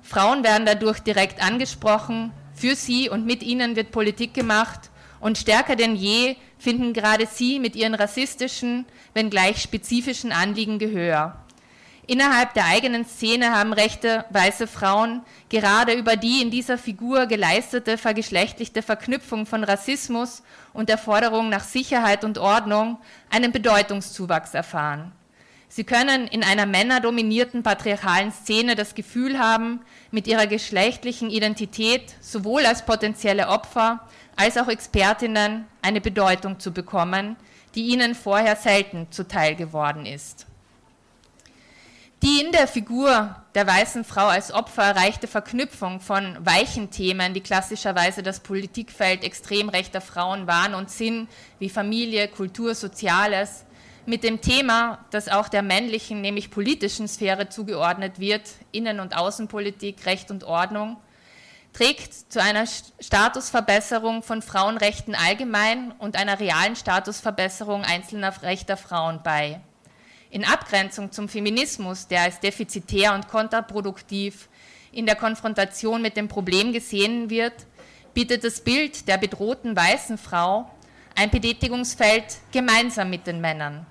[0.02, 4.90] Frauen werden dadurch direkt angesprochen, für sie und mit ihnen wird Politik gemacht
[5.22, 11.36] und stärker denn je finden gerade sie mit ihren rassistischen, wenngleich spezifischen Anliegen Gehör.
[12.08, 17.96] Innerhalb der eigenen Szene haben rechte weiße Frauen gerade über die in dieser Figur geleistete
[17.96, 20.42] vergeschlechtlichte Verknüpfung von Rassismus
[20.72, 22.98] und der Forderung nach Sicherheit und Ordnung
[23.30, 25.12] einen Bedeutungszuwachs erfahren.
[25.74, 32.66] Sie können in einer männerdominierten patriarchalen Szene das Gefühl haben, mit ihrer geschlechtlichen Identität sowohl
[32.66, 34.06] als potenzielle Opfer
[34.36, 37.36] als auch Expertinnen eine Bedeutung zu bekommen,
[37.74, 40.44] die ihnen vorher selten zuteil geworden ist.
[42.22, 47.40] Die in der Figur der weißen Frau als Opfer erreichte Verknüpfung von weichen Themen, die
[47.40, 53.64] klassischerweise das Politikfeld extrem rechter Frauen waren und sind, wie Familie, Kultur, Soziales,
[54.06, 58.42] mit dem Thema, das auch der männlichen, nämlich politischen Sphäre zugeordnet wird,
[58.72, 60.96] Innen- und Außenpolitik, Recht und Ordnung,
[61.72, 62.64] trägt zu einer
[63.00, 69.60] Statusverbesserung von Frauenrechten allgemein und einer realen Statusverbesserung einzelner rechter Frauen bei.
[70.30, 74.48] In Abgrenzung zum Feminismus, der als defizitär und kontraproduktiv
[74.90, 77.54] in der Konfrontation mit dem Problem gesehen wird,
[78.12, 80.70] bietet das Bild der bedrohten weißen Frau
[81.14, 83.86] ein Betätigungsfeld gemeinsam mit den Männern.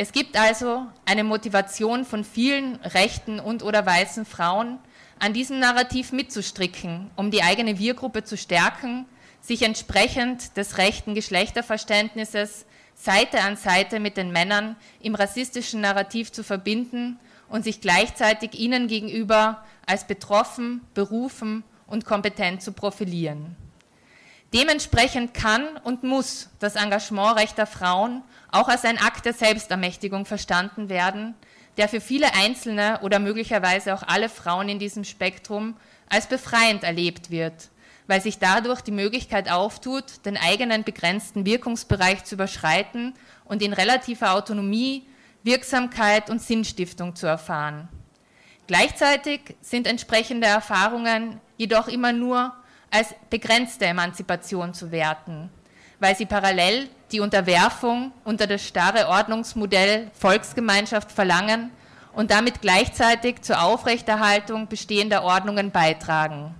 [0.00, 4.78] Es gibt also eine Motivation von vielen rechten und oder weißen Frauen,
[5.18, 9.06] an diesem Narrativ mitzustricken, um die eigene Wir-Gruppe zu stärken,
[9.40, 16.44] sich entsprechend des rechten Geschlechterverständnisses Seite an Seite mit den Männern im rassistischen Narrativ zu
[16.44, 17.18] verbinden
[17.48, 23.56] und sich gleichzeitig ihnen gegenüber als betroffen, berufen und kompetent zu profilieren.
[24.54, 30.88] Dementsprechend kann und muss das Engagement rechter Frauen auch als ein Akt der Selbstermächtigung verstanden
[30.88, 31.34] werden,
[31.76, 35.76] der für viele Einzelne oder möglicherweise auch alle Frauen in diesem Spektrum
[36.08, 37.68] als befreiend erlebt wird
[38.08, 44.32] weil sich dadurch die Möglichkeit auftut, den eigenen begrenzten Wirkungsbereich zu überschreiten und in relativer
[44.32, 45.06] Autonomie
[45.44, 47.88] Wirksamkeit und Sinnstiftung zu erfahren.
[48.66, 52.54] Gleichzeitig sind entsprechende Erfahrungen jedoch immer nur
[52.90, 55.50] als begrenzte Emanzipation zu werten,
[56.00, 61.70] weil sie parallel die Unterwerfung unter das starre Ordnungsmodell Volksgemeinschaft verlangen
[62.12, 66.54] und damit gleichzeitig zur Aufrechterhaltung bestehender Ordnungen beitragen.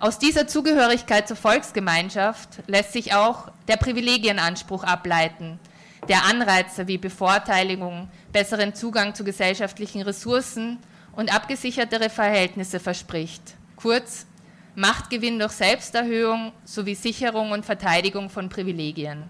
[0.00, 5.60] Aus dieser Zugehörigkeit zur Volksgemeinschaft lässt sich auch der Privilegienanspruch ableiten,
[6.08, 10.78] der Anreize wie Bevorteiligung, besseren Zugang zu gesellschaftlichen Ressourcen
[11.14, 13.42] und abgesichertere Verhältnisse verspricht.
[13.76, 14.26] Kurz,
[14.74, 19.24] Machtgewinn durch Selbsterhöhung sowie Sicherung und Verteidigung von Privilegien.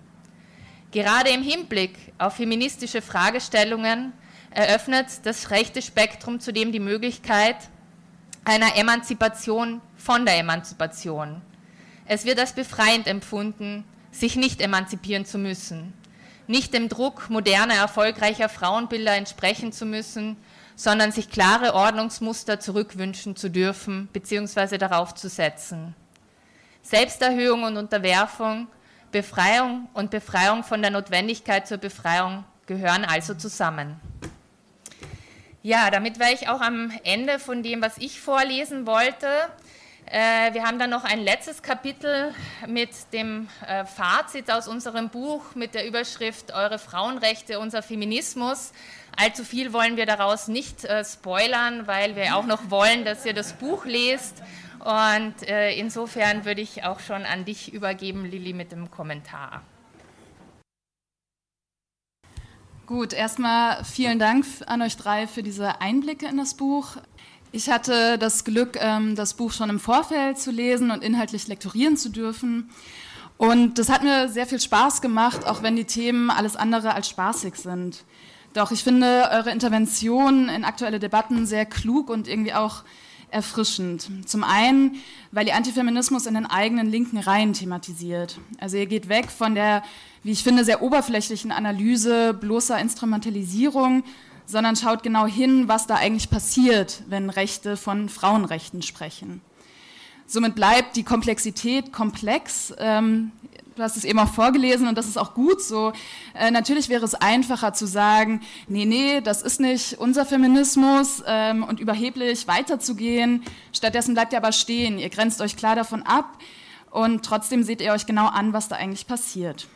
[0.92, 4.12] Gerade im Hinblick auf feministische Fragestellungen
[4.50, 7.56] eröffnet das rechte Spektrum zudem die Möglichkeit
[8.44, 11.40] einer Emanzipation von der Emanzipation.
[12.06, 15.92] Es wird als befreiend empfunden, sich nicht emanzipieren zu müssen,
[16.46, 20.36] nicht dem Druck moderner, erfolgreicher Frauenbilder entsprechen zu müssen,
[20.76, 24.78] sondern sich klare Ordnungsmuster zurückwünschen zu dürfen bzw.
[24.78, 25.94] darauf zu setzen.
[26.82, 28.68] Selbsterhöhung und Unterwerfung,
[29.12, 34.00] Befreiung und Befreiung von der Notwendigkeit zur Befreiung gehören also zusammen.
[35.62, 39.28] Ja, damit wäre ich auch am Ende von dem, was ich vorlesen wollte.
[40.06, 42.34] Äh, wir haben dann noch ein letztes Kapitel
[42.66, 48.72] mit dem äh, Fazit aus unserem Buch mit der Überschrift Eure Frauenrechte, unser Feminismus.
[49.16, 53.34] Allzu viel wollen wir daraus nicht äh, spoilern, weil wir auch noch wollen, dass ihr
[53.34, 54.42] das Buch lest.
[54.80, 59.62] Und insofern würde ich auch schon an dich übergeben, Lilly, mit dem Kommentar.
[62.86, 66.96] Gut, erstmal vielen Dank an euch drei für diese Einblicke in das Buch.
[67.52, 71.96] Ich hatte das Glück, ähm, das Buch schon im Vorfeld zu lesen und inhaltlich lektorieren
[71.96, 72.70] zu dürfen.
[73.38, 77.08] Und das hat mir sehr viel Spaß gemacht, auch wenn die Themen alles andere als
[77.08, 78.04] spaßig sind.
[78.54, 82.82] Doch ich finde eure Intervention in aktuelle Debatten sehr klug und irgendwie auch
[83.30, 84.10] erfrischend.
[84.26, 84.96] Zum einen,
[85.30, 88.38] weil ihr Antifeminismus in den eigenen linken Reihen thematisiert.
[88.58, 89.82] Also ihr geht weg von der,
[90.22, 94.04] wie ich finde, sehr oberflächlichen Analyse bloßer Instrumentalisierung
[94.46, 99.40] sondern schaut genau hin, was da eigentlich passiert, wenn Rechte von Frauenrechten sprechen.
[100.26, 102.72] Somit bleibt die Komplexität komplex.
[102.78, 103.32] Ähm,
[103.76, 105.92] du hast es eben auch vorgelesen und das ist auch gut so.
[106.34, 111.64] Äh, natürlich wäre es einfacher zu sagen, nee, nee, das ist nicht unser Feminismus ähm,
[111.64, 113.42] und überheblich weiterzugehen.
[113.72, 114.98] Stattdessen bleibt ihr aber stehen.
[114.98, 116.38] Ihr grenzt euch klar davon ab
[116.90, 119.66] und trotzdem seht ihr euch genau an, was da eigentlich passiert.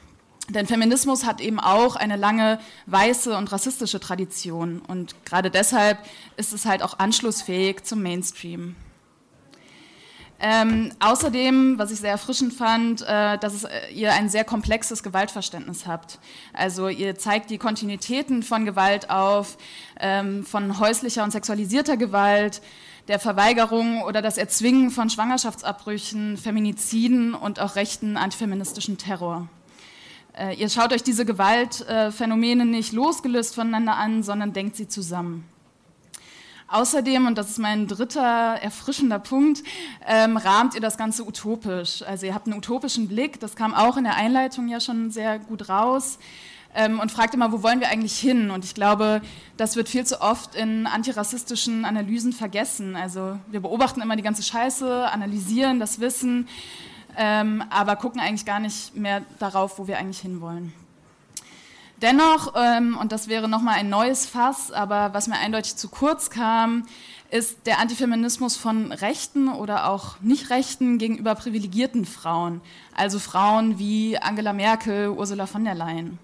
[0.48, 5.98] Denn Feminismus hat eben auch eine lange weiße und rassistische Tradition und gerade deshalb
[6.36, 8.76] ist es halt auch anschlussfähig zum Mainstream.
[10.38, 15.02] Ähm, außerdem, was ich sehr erfrischend fand, äh, dass es, äh, ihr ein sehr komplexes
[15.02, 16.18] Gewaltverständnis habt.
[16.52, 19.56] Also ihr zeigt die Kontinuitäten von Gewalt auf,
[19.98, 22.60] ähm, von häuslicher und sexualisierter Gewalt,
[23.08, 29.48] der Verweigerung oder das Erzwingen von Schwangerschaftsabbrüchen, Feminiziden und auch rechten antifeministischen Terror.
[30.36, 35.48] Äh, ihr schaut euch diese Gewaltphänomene nicht losgelöst voneinander an, sondern denkt sie zusammen.
[36.68, 38.20] Außerdem, und das ist mein dritter
[38.60, 39.62] erfrischender Punkt,
[40.06, 42.02] ähm, rahmt ihr das Ganze utopisch.
[42.02, 45.38] Also ihr habt einen utopischen Blick, das kam auch in der Einleitung ja schon sehr
[45.38, 46.18] gut raus.
[46.74, 48.50] Ähm, und fragt immer, wo wollen wir eigentlich hin?
[48.50, 49.22] Und ich glaube,
[49.56, 52.96] das wird viel zu oft in antirassistischen Analysen vergessen.
[52.96, 56.48] Also wir beobachten immer die ganze Scheiße, analysieren das Wissen,
[57.16, 60.74] ähm, aber gucken eigentlich gar nicht mehr darauf, wo wir eigentlich hinwollen.
[62.02, 66.28] Dennoch, ähm, und das wäre nochmal ein neues Fass, aber was mir eindeutig zu kurz
[66.28, 66.86] kam,
[67.30, 72.60] ist der Antifeminismus von Rechten oder auch Nicht-Rechten gegenüber privilegierten Frauen,
[72.94, 76.18] also Frauen wie Angela Merkel, Ursula von der Leyen.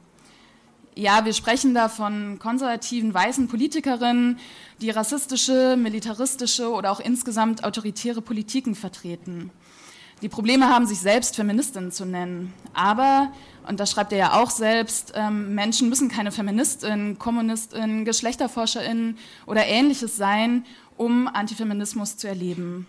[0.95, 4.39] Ja, wir sprechen da von konservativen weißen Politikerinnen,
[4.83, 9.51] die rassistische, militaristische oder auch insgesamt autoritäre Politiken vertreten.
[10.21, 12.53] Die Probleme haben, sich selbst Feministinnen zu nennen.
[12.75, 13.33] Aber
[13.67, 19.67] und das schreibt er ja auch selbst, ähm, Menschen müssen keine Feministinnen, Kommunistinnen, Geschlechterforscherinnen oder
[19.67, 20.65] ähnliches sein,
[20.97, 22.87] um Antifeminismus zu erleben.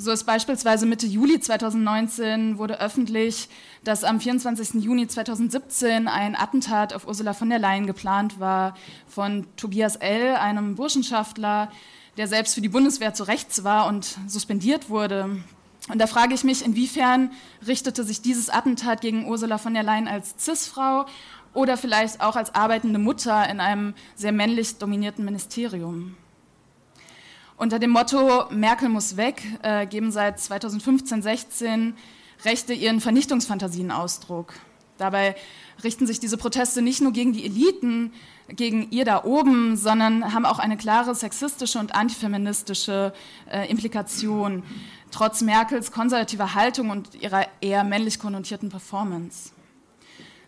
[0.00, 3.48] So ist beispielsweise Mitte Juli 2019 wurde öffentlich,
[3.82, 4.74] dass am 24.
[4.74, 8.76] Juni 2017 ein Attentat auf Ursula von der Leyen geplant war
[9.08, 11.72] von Tobias L., einem Burschenschaftler,
[12.16, 15.38] der selbst für die Bundeswehr zu rechts war und suspendiert wurde.
[15.88, 17.30] Und da frage ich mich, inwiefern
[17.66, 21.06] richtete sich dieses Attentat gegen Ursula von der Leyen als CIS-Frau
[21.54, 26.16] oder vielleicht auch als arbeitende Mutter in einem sehr männlich dominierten Ministerium?
[27.56, 31.94] Unter dem Motto Merkel muss weg äh, geben seit 2015-16
[32.44, 34.54] Rechte ihren Vernichtungsfantasien Ausdruck.
[34.96, 35.36] Dabei
[35.82, 38.12] richten sich diese Proteste nicht nur gegen die Eliten,
[38.48, 43.12] gegen ihr da oben, sondern haben auch eine klare sexistische und antifeministische
[43.50, 44.62] äh, Implikation
[45.10, 49.50] trotz Merkels konservativer Haltung und ihrer eher männlich konnotierten Performance.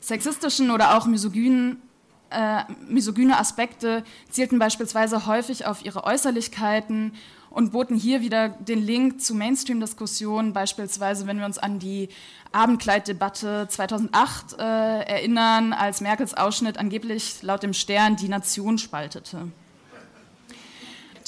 [0.01, 1.83] Sexistischen oder auch misogynen,
[2.31, 7.13] äh, misogyne Aspekte zielten beispielsweise häufig auf ihre Äußerlichkeiten
[7.51, 12.09] und boten hier wieder den Link zu Mainstream-Diskussionen, beispielsweise wenn wir uns an die
[12.53, 19.49] Abendkleiddebatte 2008 äh, erinnern, als Merkels Ausschnitt angeblich laut dem Stern die Nation spaltete.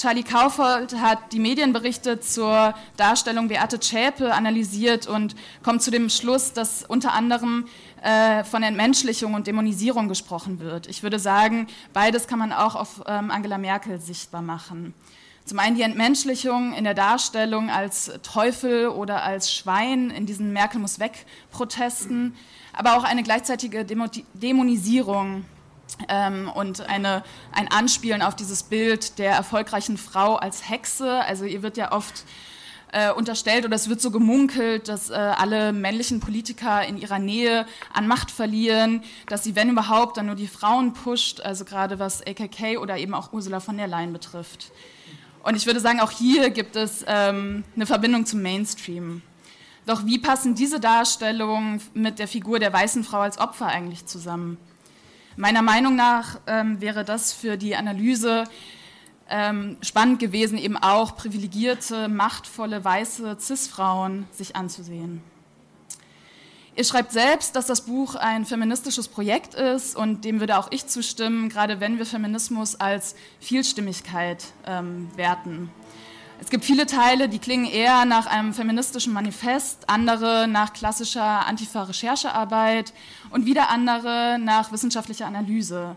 [0.03, 5.33] Charlie Kaufold hat die Medienberichte zur Darstellung Beate Zschäpe analysiert und
[5.63, 7.67] kommt zu dem Schluss, dass unter anderem
[8.01, 10.87] äh, von Entmenschlichung und Dämonisierung gesprochen wird.
[10.87, 14.93] Ich würde sagen, beides kann man auch auf ähm, Angela Merkel sichtbar machen.
[15.45, 20.81] Zum einen die Entmenschlichung in der Darstellung als Teufel oder als Schwein in diesen Merkel
[20.81, 22.35] muss weg Protesten,
[22.73, 25.45] aber auch eine gleichzeitige Dämonisierung
[26.07, 31.23] ähm, und eine, ein Anspielen auf dieses Bild der erfolgreichen Frau als Hexe.
[31.25, 32.25] Also ihr wird ja oft
[32.93, 37.65] äh, unterstellt oder es wird so gemunkelt, dass äh, alle männlichen Politiker in ihrer Nähe
[37.91, 42.25] an Macht verlieren, dass sie, wenn überhaupt, dann nur die Frauen pusht, also gerade was
[42.25, 44.71] AKK oder eben auch Ursula von der Leyen betrifft.
[45.43, 49.21] Und ich würde sagen, auch hier gibt es ähm, eine Verbindung zum Mainstream.
[49.85, 54.57] Doch wie passen diese Darstellungen mit der Figur der weißen Frau als Opfer eigentlich zusammen?
[55.35, 58.43] Meiner Meinung nach ähm, wäre das für die Analyse
[59.29, 65.23] ähm, spannend gewesen, eben auch privilegierte, machtvolle, weiße CIS-Frauen sich anzusehen.
[66.75, 70.87] Ihr schreibt selbst, dass das Buch ein feministisches Projekt ist und dem würde auch ich
[70.87, 75.71] zustimmen, gerade wenn wir Feminismus als Vielstimmigkeit ähm, werten.
[76.43, 82.91] Es gibt viele Teile, die klingen eher nach einem feministischen Manifest, andere nach klassischer Antifa-Recherchearbeit
[83.29, 85.95] und wieder andere nach wissenschaftlicher Analyse.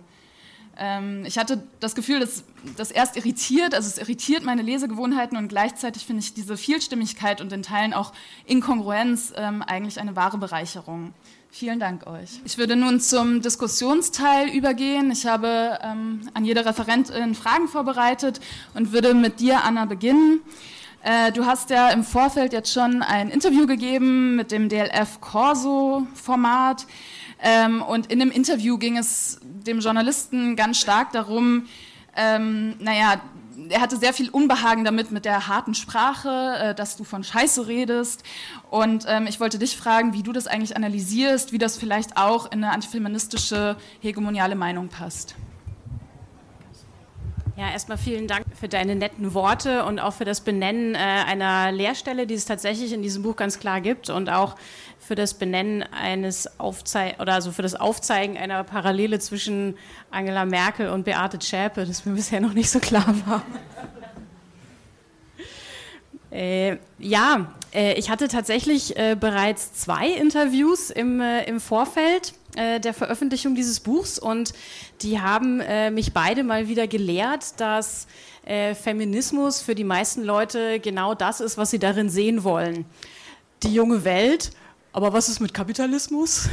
[0.79, 2.45] Ähm, ich hatte das Gefühl, dass
[2.77, 7.53] das erst irritiert, also es irritiert meine Lesegewohnheiten und gleichzeitig finde ich diese Vielstimmigkeit und
[7.53, 8.13] in Teilen auch
[8.45, 11.15] Inkongruenz ähm, eigentlich eine wahre Bereicherung.
[11.51, 12.41] Vielen Dank euch.
[12.45, 15.11] Ich würde nun zum Diskussionsteil übergehen.
[15.11, 18.41] Ich habe ähm, an jede Referentin Fragen vorbereitet
[18.75, 20.43] und würde mit dir, Anna, beginnen.
[21.03, 26.87] Äh, du hast ja im Vorfeld jetzt schon ein Interview gegeben mit dem DLF Corso-Format.
[27.41, 31.67] Ähm, und in dem Interview ging es dem Journalisten ganz stark darum,
[32.17, 33.21] ähm, naja,
[33.69, 37.67] er hatte sehr viel Unbehagen damit mit der harten Sprache, äh, dass du von Scheiße
[37.67, 38.23] redest.
[38.71, 42.47] Und ähm, ich wollte dich fragen, wie du das eigentlich analysierst, wie das vielleicht auch
[42.47, 45.35] in eine antifeministische hegemoniale Meinung passt.
[47.59, 51.73] Ja, erstmal vielen Dank für deine netten Worte und auch für das Benennen äh, einer
[51.73, 54.57] Lehrstelle, die es tatsächlich in diesem Buch ganz klar gibt und auch
[54.99, 59.79] für das Benennen eines Aufzei oder also für das Aufzeigen einer Parallele zwischen
[60.11, 63.43] Angela Merkel und Beate Zschäpe, das mir bisher noch nicht so klar war.
[66.33, 72.81] Äh, ja, äh, ich hatte tatsächlich äh, bereits zwei Interviews im, äh, im Vorfeld äh,
[72.81, 74.53] der Veröffentlichung dieses Buchs und
[75.03, 78.07] die haben äh, mich beide mal wieder gelehrt, dass
[78.81, 82.85] Feminismus für die meisten Leute genau das ist, was sie darin sehen wollen.
[83.65, 84.53] Die junge Welt,
[84.93, 86.49] aber was ist mit Kapitalismus?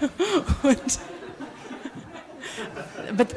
[0.64, 0.80] und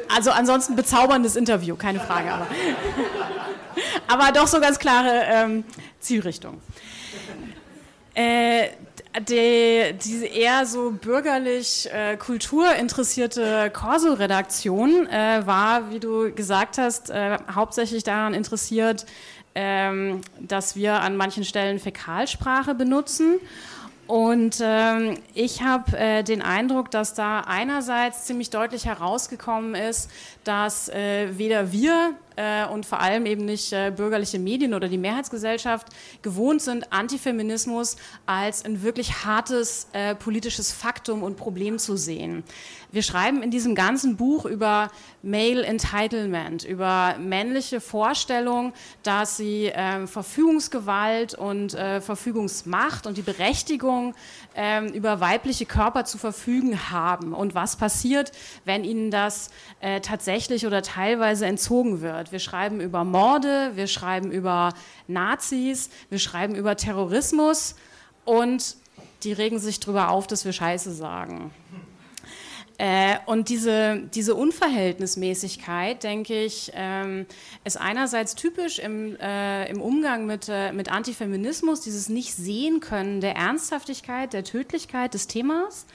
[0.08, 2.32] also ansonsten bezauberndes Interview, keine Frage.
[2.32, 2.46] Aber
[4.08, 5.64] aber doch so ganz klare ähm,
[6.00, 6.60] Zielrichtung.
[8.14, 8.68] Äh,
[9.20, 17.36] die, diese eher so bürgerlich äh, kulturinteressierte Corso-Redaktion äh, war, wie du gesagt hast, äh,
[17.54, 19.04] hauptsächlich daran interessiert,
[19.54, 23.38] ähm, dass wir an manchen Stellen Fäkalsprache benutzen.
[24.06, 30.10] Und ähm, ich habe äh, den Eindruck, dass da einerseits ziemlich deutlich herausgekommen ist,
[30.44, 34.98] dass äh, weder wir äh, und vor allem eben nicht äh, bürgerliche Medien oder die
[34.98, 35.88] Mehrheitsgesellschaft
[36.22, 42.44] gewohnt sind, Antifeminismus als ein wirklich hartes äh, politisches Faktum und Problem zu sehen.
[42.92, 44.90] Wir schreiben in diesem ganzen Buch über
[45.22, 54.14] Male Entitlement, über männliche Vorstellung, dass sie äh, Verfügungsgewalt und äh, Verfügungsmacht und die Berechtigung
[54.54, 58.32] äh, über weibliche Körper zu verfügen haben und was passiert,
[58.66, 59.48] wenn ihnen das
[59.80, 62.21] äh, tatsächlich oder teilweise entzogen wird.
[62.30, 64.74] Wir schreiben über Morde, wir schreiben über
[65.08, 67.74] Nazis, wir schreiben über Terrorismus
[68.24, 68.76] und
[69.24, 71.50] die regen sich darüber auf, dass wir Scheiße sagen.
[72.78, 77.26] Äh, und diese, diese Unverhältnismäßigkeit, denke ich, ähm,
[77.64, 83.36] ist einerseits typisch im, äh, im Umgang mit, äh, mit Antifeminismus, dieses Nicht-Sehen können der
[83.36, 85.86] Ernsthaftigkeit, der Tödlichkeit des Themas.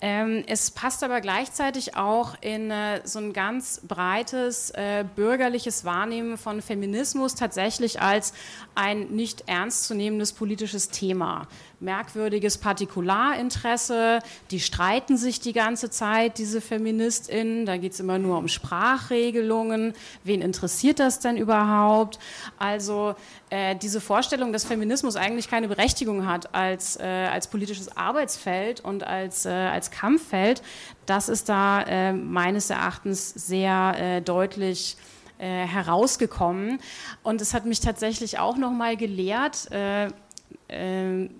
[0.00, 6.38] Ähm, es passt aber gleichzeitig auch in äh, so ein ganz breites äh, bürgerliches Wahrnehmen
[6.38, 8.32] von Feminismus tatsächlich als
[8.76, 11.48] ein nicht ernstzunehmendes politisches Thema
[11.80, 14.20] merkwürdiges Partikularinteresse.
[14.50, 17.66] Die streiten sich die ganze Zeit, diese FeministInnen.
[17.66, 19.94] Da geht es immer nur um Sprachregelungen.
[20.24, 22.18] Wen interessiert das denn überhaupt?
[22.58, 23.14] Also
[23.50, 29.04] äh, diese Vorstellung, dass Feminismus eigentlich keine Berechtigung hat als, äh, als politisches Arbeitsfeld und
[29.04, 30.62] als, äh, als Kampffeld,
[31.06, 34.96] das ist da äh, meines Erachtens sehr äh, deutlich
[35.38, 36.80] äh, herausgekommen.
[37.22, 39.68] Und es hat mich tatsächlich auch noch mal gelehrt,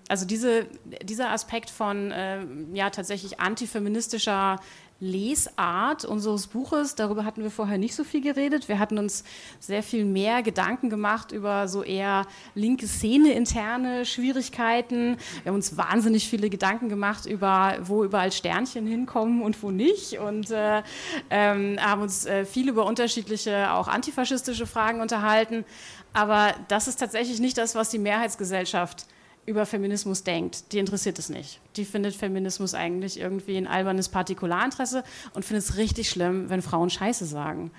[0.08, 0.66] also diese,
[1.02, 2.40] dieser Aspekt von äh,
[2.72, 4.58] ja tatsächlich antifeministischer
[5.00, 8.68] Lesart unseres Buches, darüber hatten wir vorher nicht so viel geredet.
[8.68, 9.22] Wir hatten uns
[9.60, 12.26] sehr viel mehr Gedanken gemacht über so eher
[12.56, 15.16] linke Szene interne Schwierigkeiten.
[15.42, 20.18] Wir haben uns wahnsinnig viele Gedanken gemacht über, wo überall Sternchen hinkommen und wo nicht
[20.18, 20.82] und äh,
[21.30, 25.64] ähm, haben uns äh, viel über unterschiedliche, auch antifaschistische Fragen unterhalten.
[26.12, 29.06] Aber das ist tatsächlich nicht das, was die Mehrheitsgesellschaft
[29.48, 31.60] über Feminismus denkt, die interessiert es nicht.
[31.76, 35.02] Die findet Feminismus eigentlich irgendwie ein albernes Partikularinteresse
[35.34, 37.70] und findet es richtig schlimm, wenn Frauen Scheiße sagen.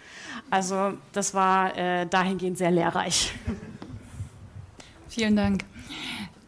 [0.50, 3.34] Also das war äh, dahingehend sehr lehrreich.
[5.08, 5.64] Vielen Dank.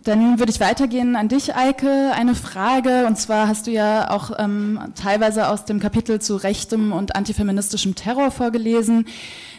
[0.03, 2.11] Dann würde ich weitergehen an dich, Eike.
[2.15, 6.91] Eine Frage, und zwar hast du ja auch ähm, teilweise aus dem Kapitel zu rechtem
[6.91, 9.05] und antifeministischem Terror vorgelesen.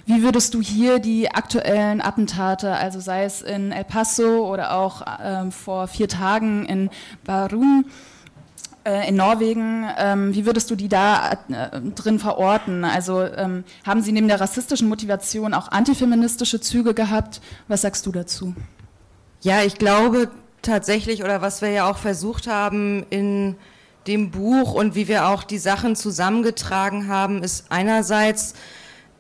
[0.05, 5.03] Wie würdest du hier die aktuellen Attentate, also sei es in El Paso oder auch
[5.23, 6.91] ähm, vor vier Tagen in
[7.25, 7.85] Barun,
[8.85, 12.85] äh, in Norwegen, ähm, wie würdest du die da äh, drin verorten?
[12.85, 17.41] Also ähm, haben sie neben der rassistischen Motivation auch antifeministische Züge gehabt?
[17.69, 18.55] Was sagst du dazu?
[19.41, 20.31] Ja, ich glaube
[20.63, 23.57] tatsächlich, oder was wir ja auch versucht haben in
[24.09, 28.55] dem Buch und wie wir auch die Sachen zusammengetragen haben, ist einerseits,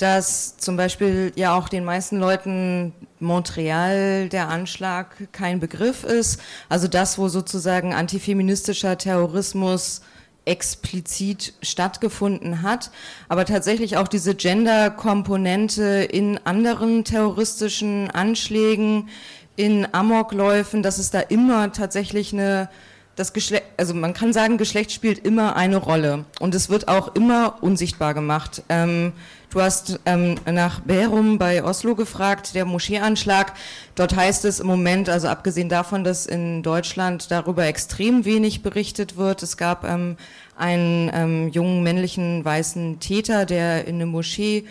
[0.02, 6.40] dass zum Beispiel ja auch den meisten Leuten Montreal der Anschlag kein Begriff ist.
[6.68, 10.02] Also das, wo sozusagen antifeministischer Terrorismus
[10.44, 12.90] explizit stattgefunden hat,
[13.28, 19.08] aber tatsächlich auch diese Gender-Komponente in anderen terroristischen Anschlägen,
[19.54, 22.68] in Amokläufen, dass es da immer tatsächlich eine
[23.16, 27.14] das Geschlecht, also man kann sagen, Geschlecht spielt immer eine Rolle und es wird auch
[27.14, 28.62] immer unsichtbar gemacht.
[28.68, 29.12] Ähm,
[29.50, 33.52] du hast ähm, nach Berum bei Oslo gefragt, der Moscheeanschlag.
[33.94, 39.16] Dort heißt es im Moment, also abgesehen davon, dass in Deutschland darüber extrem wenig berichtet
[39.16, 40.16] wird, es gab ähm,
[40.56, 44.64] einen ähm, jungen männlichen weißen Täter, der in eine Moschee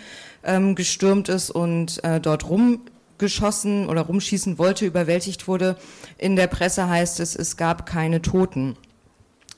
[0.44, 2.80] ähm, gestürmt ist und äh, dort rum
[3.22, 5.76] geschossen oder rumschießen wollte, überwältigt wurde.
[6.18, 8.76] In der Presse heißt es, es gab keine Toten.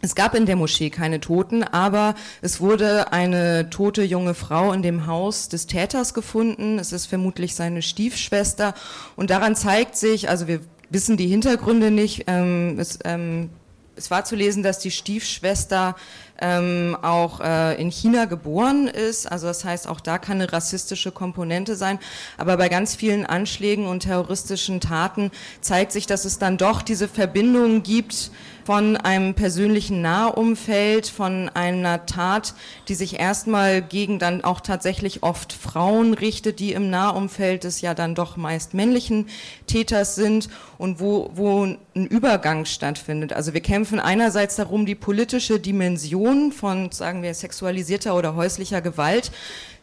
[0.03, 4.83] Es gab in der Moschee keine Toten, aber es wurde eine tote junge Frau in
[4.83, 6.79] dem Haus des Täters gefunden.
[6.79, 8.75] Es ist vermutlich seine Stiefschwester.
[9.17, 10.61] Und daran zeigt sich, also wir
[10.91, 13.49] wissen die Hintergründe nicht, ähm, es, ähm,
[13.97, 15.97] es war zu lesen, dass die Stiefschwester
[16.45, 19.31] ähm, auch äh, in China geboren ist.
[19.31, 21.99] Also das heißt, auch da kann eine rassistische Komponente sein.
[22.37, 25.31] Aber bei ganz vielen Anschlägen und terroristischen Taten
[25.63, 28.31] zeigt sich, dass es dann doch diese Verbindungen gibt
[28.65, 32.55] von einem persönlichen Nahumfeld, von einer Tat,
[32.89, 37.95] die sich erstmal gegen dann auch tatsächlich oft Frauen richtet, die im Nahumfeld des ja
[37.95, 39.27] dann doch meist männlichen
[39.67, 40.49] Täters sind
[40.79, 43.33] und wo, wo ein Übergang stattfindet.
[43.33, 49.31] Also wir kämpfen einerseits darum, die politische Dimension von, sagen wir, sexualisierter oder häuslicher Gewalt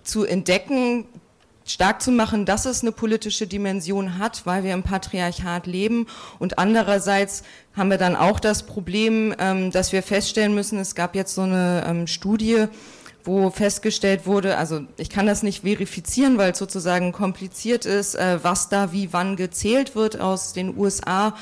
[0.04, 1.06] zu entdecken,
[1.72, 6.08] stark zu machen, dass es eine politische Dimension hat, weil wir im Patriarchat leben.
[6.40, 7.44] Und andererseits
[7.76, 11.42] haben wir dann auch das Problem, ähm, dass wir feststellen müssen, es gab jetzt so
[11.42, 12.66] eine ähm, Studie,
[13.24, 18.40] wo festgestellt wurde, also ich kann das nicht verifizieren, weil es sozusagen kompliziert ist, äh,
[18.42, 21.36] was da wie wann gezählt wird aus den USA,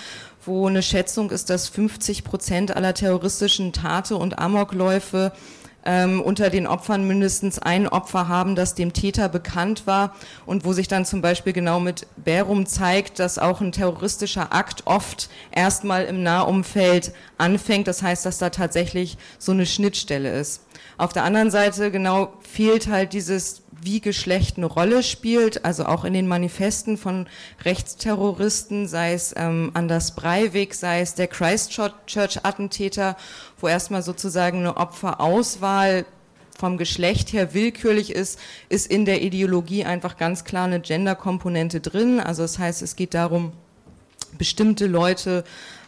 [0.46, 5.32] wo eine Schätzung ist, dass 50 Prozent aller terroristischen Tate und Amokläufe
[5.90, 10.14] ähm, unter den Opfern mindestens ein Opfer haben, das dem Täter bekannt war
[10.46, 14.84] und wo sich dann zum Beispiel genau mit Bärum zeigt, dass auch ein terroristischer Akt
[14.86, 17.88] oft erstmal im Nahumfeld anfängt.
[17.88, 20.62] Das heißt, dass da tatsächlich so eine Schnittstelle ist.
[21.00, 26.06] Auf der anderen Seite genau fehlt halt dieses wie Geschlecht eine Rolle spielt, also auch
[26.06, 27.28] in den Manifesten von
[27.64, 33.16] Rechtsterroristen, sei es ähm, Anders Breivik, sei es der Christchurch-Attentäter,
[33.60, 36.06] wo erstmal sozusagen eine Opferauswahl
[36.58, 42.20] vom Geschlecht her willkürlich ist, ist in der Ideologie einfach ganz klar eine Gender-Komponente drin.
[42.20, 43.54] Also das heißt, es geht darum,
[44.38, 45.44] bestimmte Leute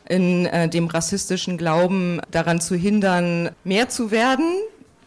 [0.07, 4.45] in äh, dem rassistischen Glauben daran zu hindern, mehr zu werden,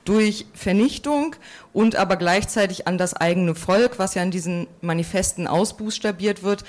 [0.04, 1.36] durch Vernichtung
[1.72, 6.64] und aber gleichzeitig an das eigene Volk, was ja in diesen Manifesten ausbuchstabiert wird,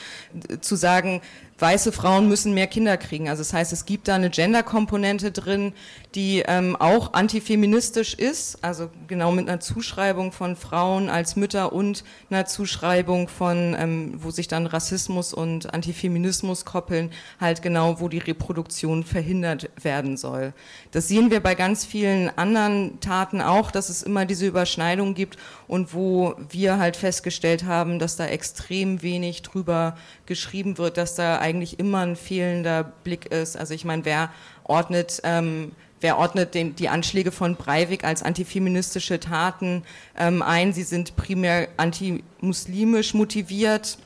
[0.62, 1.22] zu sagen,
[1.58, 3.30] weiße Frauen müssen mehr Kinder kriegen.
[3.30, 5.74] Also das heißt, es gibt da eine Gender-Komponente drin,
[6.14, 12.04] die ähm, auch antifeministisch ist, also genau mit einer Zuschreibung von Frauen als Mütter und
[12.30, 18.18] einer Zuschreibung von, ähm, wo sich dann Rassismus und Antifeminismus koppeln, halt genau, wo die
[18.18, 20.54] Reproduktion verhindert werden soll.
[20.92, 25.38] Das sehen wir bei ganz vielen anderen Taten auch, dass es immer diese Überschneidung gibt
[25.68, 31.40] und wo wir halt festgestellt haben, dass da extrem wenig drüber geschrieben wird, dass da
[31.40, 33.58] eigentlich immer ein fehlender Blick ist.
[33.58, 34.32] Also ich meine, wer
[34.64, 39.84] ordnet, ähm, wer ordnet den, die Anschläge von Breivik als antifeministische Taten
[40.18, 40.74] ähm, ein?
[40.74, 43.98] Sie sind primär antimuslimisch motiviert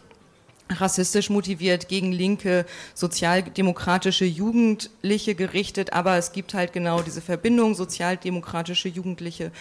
[0.69, 8.89] rassistisch motiviert gegen linke sozialdemokratische Jugendliche gerichtet, aber es gibt halt genau diese Verbindung, sozialdemokratische
[8.89, 9.51] Jugendliche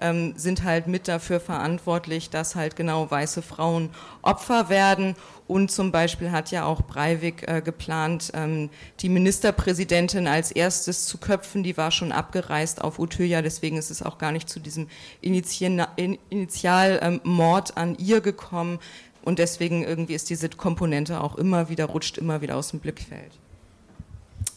[0.00, 3.90] ähm, sind halt mit dafür verantwortlich, dass halt genau weiße Frauen
[4.22, 5.16] Opfer werden.
[5.46, 8.68] Und zum Beispiel hat ja auch Breivik äh, geplant, ähm,
[9.00, 14.02] die Ministerpräsidentin als erstes zu köpfen, die war schon abgereist auf Utøya, deswegen ist es
[14.02, 14.88] auch gar nicht zu diesem
[15.22, 18.78] Initialmord ähm, an ihr gekommen,
[19.22, 23.32] und deswegen irgendwie ist diese Komponente auch immer wieder, rutscht immer wieder aus dem Blickfeld.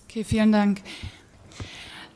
[0.07, 0.82] Okay, vielen Dank.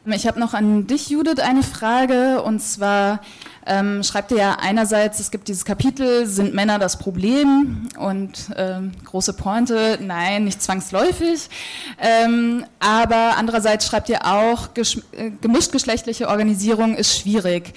[0.07, 2.43] Ich habe noch an dich, Judith, eine Frage.
[2.43, 3.21] Und zwar
[3.65, 7.89] ähm, schreibt ihr ja einerseits, es gibt dieses Kapitel, sind Männer das Problem?
[7.97, 11.49] Und ähm, große Pointe, nein, nicht zwangsläufig.
[11.99, 17.73] Ähm, aber andererseits schreibt ihr auch, äh, gemischtgeschlechtliche Organisierung ist schwierig.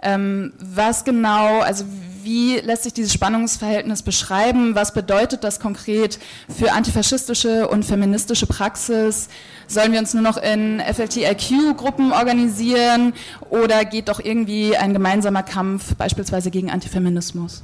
[0.00, 1.84] Ähm, was genau, also
[2.24, 4.74] wie lässt sich dieses Spannungsverhältnis beschreiben?
[4.74, 6.18] Was bedeutet das konkret
[6.48, 9.28] für antifaschistische und feministische Praxis?
[9.66, 13.14] Sollen wir uns nur noch in FLTIQ-Gruppen organisieren
[13.50, 17.62] oder geht doch irgendwie ein gemeinsamer Kampf beispielsweise gegen Antifeminismus?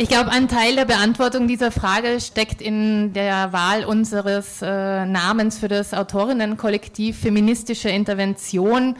[0.00, 5.58] Ich glaube, ein Teil der Beantwortung dieser Frage steckt in der Wahl unseres äh, Namens
[5.58, 8.94] für das Autorinnenkollektiv Feministische Intervention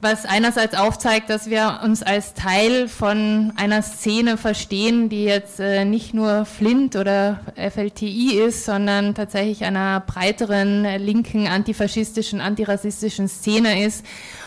[0.00, 5.84] was einerseits aufzeigt, dass wir uns als Teil von einer Szene verstehen, die jetzt äh,
[5.84, 14.04] nicht nur Flint oder FLTI ist, sondern tatsächlich einer breiteren linken antifaschistischen, antirassistischen Szene ist.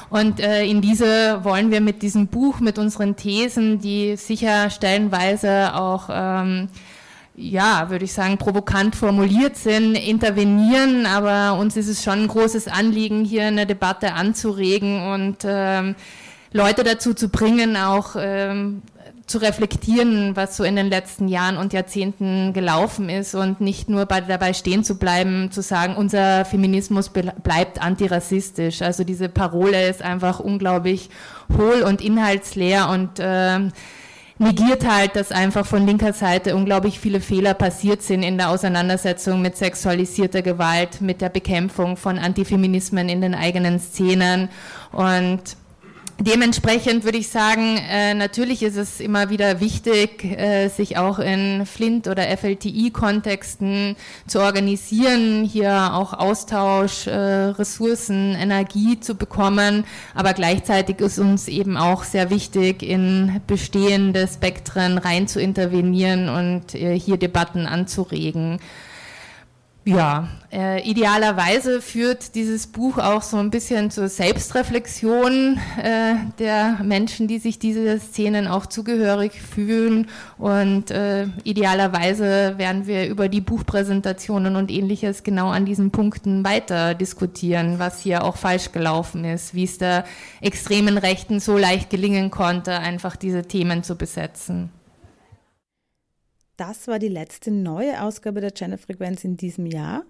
[0.10, 5.76] Und äh, in diese wollen wir mit diesem Buch, mit unseren Thesen, die sicher stellenweise
[5.76, 6.70] auch ähm,
[7.36, 12.67] ja, würde ich sagen, provokant formuliert sind, intervenieren, aber uns ist es schon ein großes
[12.67, 15.95] Anliegen, hier eine Debatte anzuregen und ähm,
[16.51, 18.84] Leute dazu zu bringen, auch ähm,
[19.25, 24.05] zu reflektieren, was so in den letzten Jahren und Jahrzehnten gelaufen ist und nicht nur
[24.05, 28.84] bei, dabei stehen zu bleiben, zu sagen, unser Feminismus bleibt antirassistisch.
[28.84, 31.09] Also diese Parole ist einfach unglaublich
[31.57, 33.71] hohl und inhaltsleer und äh,
[34.38, 39.41] negiert halt, dass einfach von linker Seite unglaublich viele Fehler passiert sind in der Auseinandersetzung
[39.41, 44.49] mit sexualisierter Gewalt, mit der Bekämpfung von Antifeminismen in den eigenen Szenen.
[44.91, 45.57] Und
[46.26, 51.65] Dementsprechend würde ich sagen, äh, natürlich ist es immer wieder wichtig, äh, sich auch in
[51.65, 59.84] Flint- oder FLTI-Kontexten zu organisieren, hier auch Austausch, äh, Ressourcen, Energie zu bekommen.
[60.15, 66.74] Aber gleichzeitig ist uns eben auch sehr wichtig, in bestehende Spektren rein zu intervenieren und
[66.74, 68.61] äh, hier Debatten anzuregen.
[69.86, 77.27] Ja, äh, idealerweise führt dieses Buch auch so ein bisschen zur Selbstreflexion äh, der Menschen,
[77.27, 80.07] die sich diese Szenen auch zugehörig fühlen.
[80.38, 86.93] Und äh, idealerweise werden wir über die Buchpräsentationen und ähnliches genau an diesen Punkten weiter
[86.93, 90.05] diskutieren, was hier auch falsch gelaufen ist, wie es der
[90.39, 94.69] extremen Rechten so leicht gelingen konnte, einfach diese Themen zu besetzen.
[96.58, 100.06] Das war die letzte neue Ausgabe der Genderfrequenz in diesem Jahr.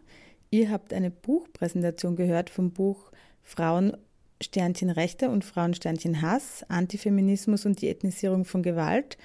[0.52, 3.96] Ihr habt eine Buchpräsentation gehört vom Buch Frauen
[4.41, 9.18] Sternchen Rechte und Frauen Sternchen Hass, Antifeminismus und die Ethnisierung von Gewalt.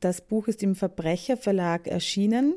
[0.00, 2.54] Das Buch ist im Verbrecherverlag erschienen